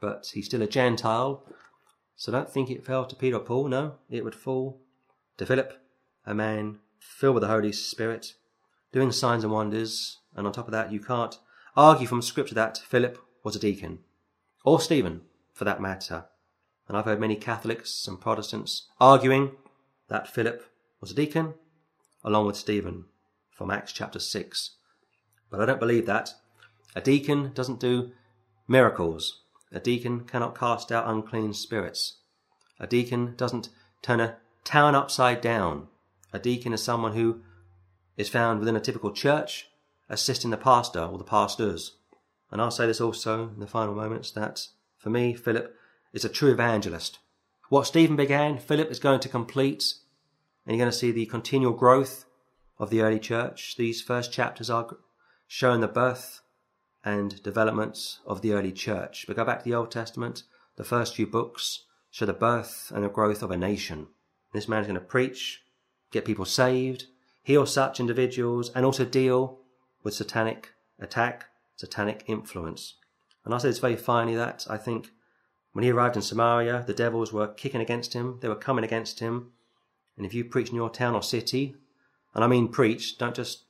But 0.00 0.30
he's 0.34 0.46
still 0.46 0.62
a 0.62 0.66
Gentile, 0.66 1.44
so 2.16 2.32
don't 2.32 2.50
think 2.50 2.70
it 2.70 2.84
fell 2.84 3.06
to 3.06 3.16
Peter 3.16 3.36
or 3.36 3.40
Paul. 3.40 3.68
No, 3.68 3.94
it 4.10 4.24
would 4.24 4.34
fall 4.34 4.80
to 5.38 5.46
Philip, 5.46 5.80
a 6.26 6.34
man 6.34 6.80
filled 7.06 7.34
with 7.34 7.42
the 7.42 7.48
Holy 7.48 7.72
Spirit, 7.72 8.34
doing 8.92 9.12
signs 9.12 9.44
and 9.44 9.52
wonders, 9.52 10.18
and 10.34 10.46
on 10.46 10.52
top 10.52 10.66
of 10.66 10.72
that, 10.72 10.92
you 10.92 11.00
can't 11.00 11.38
argue 11.76 12.06
from 12.06 12.22
Scripture 12.22 12.54
that 12.54 12.78
Philip 12.78 13.18
was 13.42 13.56
a 13.56 13.60
deacon, 13.60 14.00
or 14.64 14.80
Stephen, 14.80 15.22
for 15.52 15.64
that 15.64 15.80
matter. 15.80 16.24
And 16.88 16.96
I've 16.96 17.04
heard 17.04 17.20
many 17.20 17.36
Catholics 17.36 18.06
and 18.06 18.20
Protestants 18.20 18.88
arguing 19.00 19.52
that 20.08 20.28
Philip 20.28 20.64
was 21.00 21.10
a 21.10 21.14
deacon, 21.14 21.54
along 22.22 22.46
with 22.46 22.56
Stephen, 22.56 23.06
from 23.50 23.70
Acts 23.70 23.92
chapter 23.92 24.18
6. 24.18 24.76
But 25.50 25.60
I 25.60 25.66
don't 25.66 25.80
believe 25.80 26.06
that. 26.06 26.34
A 26.94 27.00
deacon 27.00 27.52
doesn't 27.54 27.80
do 27.80 28.12
miracles. 28.68 29.42
A 29.72 29.80
deacon 29.80 30.20
cannot 30.20 30.58
cast 30.58 30.92
out 30.92 31.08
unclean 31.08 31.52
spirits. 31.54 32.18
A 32.78 32.86
deacon 32.86 33.34
doesn't 33.36 33.68
turn 34.02 34.20
a 34.20 34.36
town 34.64 34.94
upside 34.94 35.40
down. 35.40 35.88
A 36.32 36.38
deacon 36.38 36.72
is 36.72 36.82
someone 36.82 37.12
who 37.12 37.42
is 38.16 38.28
found 38.28 38.60
within 38.60 38.76
a 38.76 38.80
typical 38.80 39.12
church, 39.12 39.68
assisting 40.08 40.50
the 40.50 40.56
pastor 40.56 41.00
or 41.00 41.18
the 41.18 41.24
pastors. 41.24 41.96
And 42.50 42.60
I'll 42.60 42.70
say 42.70 42.86
this 42.86 43.00
also 43.00 43.48
in 43.48 43.60
the 43.60 43.66
final 43.66 43.94
moments 43.94 44.30
that 44.32 44.68
for 44.98 45.10
me, 45.10 45.34
Philip 45.34 45.74
is 46.12 46.24
a 46.24 46.28
true 46.28 46.52
evangelist. 46.52 47.18
What 47.68 47.86
Stephen 47.86 48.16
began, 48.16 48.58
Philip 48.58 48.90
is 48.90 48.98
going 48.98 49.20
to 49.20 49.28
complete 49.28 49.94
and 50.64 50.74
you're 50.74 50.82
going 50.82 50.90
to 50.90 50.98
see 50.98 51.12
the 51.12 51.26
continual 51.26 51.72
growth 51.72 52.24
of 52.78 52.90
the 52.90 53.00
early 53.00 53.20
church. 53.20 53.76
These 53.76 54.02
first 54.02 54.32
chapters 54.32 54.68
are 54.68 54.96
showing 55.46 55.80
the 55.80 55.88
birth 55.88 56.40
and 57.04 57.40
development 57.42 58.18
of 58.26 58.42
the 58.42 58.52
early 58.52 58.72
church. 58.72 59.24
But 59.26 59.36
go 59.36 59.44
back 59.44 59.60
to 59.60 59.64
the 59.64 59.74
Old 59.74 59.92
Testament, 59.92 60.42
the 60.76 60.84
first 60.84 61.14
few 61.14 61.26
books 61.26 61.84
show 62.10 62.26
the 62.26 62.32
birth 62.32 62.90
and 62.94 63.04
the 63.04 63.08
growth 63.08 63.42
of 63.42 63.50
a 63.50 63.56
nation. 63.56 64.08
This 64.52 64.68
man 64.68 64.80
is 64.80 64.86
going 64.86 64.98
to 64.98 65.04
preach, 65.04 65.62
get 66.16 66.24
people 66.24 66.44
saved, 66.44 67.06
heal 67.42 67.66
such 67.66 68.00
individuals, 68.00 68.70
and 68.74 68.84
also 68.84 69.04
deal 69.04 69.58
with 70.02 70.14
satanic 70.14 70.72
attack, 70.98 71.46
satanic 71.76 72.24
influence. 72.26 72.94
And 73.44 73.54
I 73.54 73.58
said 73.58 73.70
it's 73.70 73.78
very 73.78 73.96
finely 73.96 74.34
that 74.34 74.66
I 74.68 74.76
think 74.76 75.10
when 75.72 75.84
he 75.84 75.90
arrived 75.90 76.16
in 76.16 76.22
Samaria, 76.22 76.84
the 76.86 76.94
devils 76.94 77.32
were 77.32 77.48
kicking 77.48 77.80
against 77.80 78.14
him, 78.14 78.38
they 78.40 78.48
were 78.48 78.54
coming 78.54 78.84
against 78.84 79.20
him. 79.20 79.52
And 80.16 80.24
if 80.24 80.32
you 80.32 80.44
preach 80.44 80.70
in 80.70 80.74
your 80.74 80.88
town 80.88 81.14
or 81.14 81.22
city, 81.22 81.76
and 82.34 82.42
I 82.42 82.46
mean 82.46 82.68
preach, 82.68 83.18
don't 83.18 83.36
just, 83.36 83.64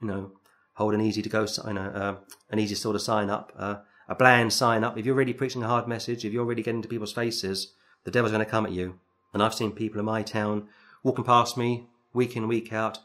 you 0.00 0.06
know, 0.06 0.32
hold 0.74 0.94
an 0.94 1.00
easy 1.00 1.20
to 1.22 1.28
go 1.28 1.46
sign, 1.46 1.76
uh, 1.76 2.16
an 2.50 2.58
easy 2.58 2.76
sort 2.76 2.94
of 2.94 3.02
sign 3.02 3.28
up, 3.28 3.52
uh, 3.58 3.76
a 4.08 4.14
bland 4.14 4.52
sign 4.52 4.84
up. 4.84 4.96
If 4.96 5.04
you're 5.04 5.14
really 5.14 5.34
preaching 5.34 5.62
a 5.62 5.68
hard 5.68 5.88
message, 5.88 6.24
if 6.24 6.32
you're 6.32 6.44
really 6.44 6.62
getting 6.62 6.82
to 6.82 6.88
people's 6.88 7.12
faces, 7.12 7.72
the 8.04 8.12
devil's 8.12 8.32
going 8.32 8.44
to 8.44 8.50
come 8.50 8.64
at 8.64 8.72
you. 8.72 9.00
And 9.34 9.42
I've 9.42 9.54
seen 9.54 9.72
people 9.72 9.98
in 9.98 10.06
my 10.06 10.22
town 10.22 10.68
walking 11.08 11.24
past 11.24 11.56
me 11.56 11.86
week 12.12 12.36
in, 12.36 12.46
week 12.46 12.70
out, 12.70 12.98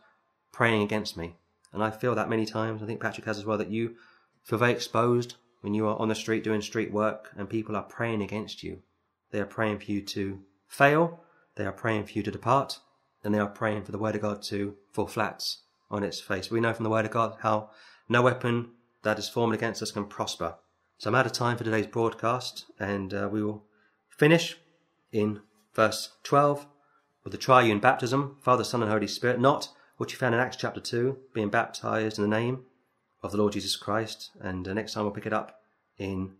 praying 0.52 0.82
against 0.82 1.16
me. 1.16 1.38
And 1.72 1.82
I 1.82 1.89
feel 1.89 2.13
that 2.16 2.30
many 2.30 2.46
times. 2.46 2.84
I 2.84 2.86
think 2.86 3.00
Patrick 3.00 3.26
has 3.26 3.38
as 3.38 3.46
well 3.46 3.58
that 3.58 3.70
you 3.70 3.96
feel 4.44 4.60
very 4.60 4.74
exposed 4.74 5.36
when 5.62 5.74
you 5.74 5.88
are 5.88 5.98
on 5.98 6.10
the 6.10 6.16
street 6.16 6.44
doing 6.44 6.60
street 6.62 6.92
work 6.92 7.32
and 7.38 7.50
people 7.50 7.78
are 7.78 7.84
praying 7.84 8.22
against 8.22 8.62
you. 8.62 8.82
They 9.32 9.39
are 9.39 9.46
praying 9.46 9.80
for 9.80 9.86
you 9.86 10.02
to 10.02 10.42
fail, 10.68 11.22
they 11.56 11.66
are 11.66 11.72
praying 11.72 12.08
for 12.08 12.12
you 12.12 12.24
to 12.24 12.32
depart, 12.32 12.80
and 13.24 13.34
they 13.34 13.39
are 13.39 13.48
praying 13.48 13.84
for 13.84 13.94
the 13.94 13.98
word 13.98 14.16
of 14.16 14.22
God 14.22 14.44
to 14.44 14.76
fall 14.92 15.08
flat 15.08 15.42
on 15.89 16.04
its 16.04 16.20
face. 16.20 16.52
We 16.52 16.60
know 16.60 16.74
from 16.74 16.84
the 16.84 16.89
word 16.89 17.06
of 17.06 17.12
God 17.12 17.38
how 17.39 17.70
no 18.10 18.22
weapon 18.22 18.72
that 19.04 19.18
is 19.18 19.30
formed 19.30 19.54
against 19.54 19.82
us 19.82 19.92
can 19.92 20.06
prosper. 20.06 20.56
So 20.98 21.10
I'm 21.10 21.16
out 21.16 21.26
of 21.26 21.32
time 21.32 21.56
for 21.56 21.63
today's 21.63 21.88
broadcast, 21.88 22.66
and 22.78 23.13
uh, 23.13 23.30
we 23.32 23.42
will 23.42 23.63
finish 24.10 24.58
in 25.13 25.39
verse 25.74 26.18
12 26.24 26.68
with 27.24 27.32
the 27.32 27.38
triune 27.38 27.80
baptism, 27.80 28.38
Father, 28.42 28.64
Son, 28.64 28.82
and 28.82 28.92
Holy 28.92 29.08
Spirit, 29.08 29.40
not 29.40 29.70
what 29.98 30.12
you 30.12 30.18
found 30.18 30.36
in 30.36 30.42
Acts 30.42 30.58
chapter 30.58 30.80
2, 30.80 31.18
being 31.34 31.50
baptized 31.50 32.18
in 32.18 32.24
the 32.24 32.36
name 32.36 32.66
of 33.22 33.32
the 33.32 33.38
Lord 33.38 33.54
Jesus 33.54 33.76
Christ. 33.76 34.32
And 34.40 34.68
uh, 34.68 34.74
next 34.74 34.94
time 34.94 35.04
we'll 35.04 35.14
pick 35.14 35.26
it 35.26 35.34
up 35.34 35.62
in 35.98 36.34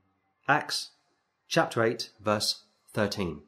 Acts 0.48 0.92
chapter 1.48 1.84
8, 1.84 2.10
verse 2.20 2.64
13. 2.94 3.42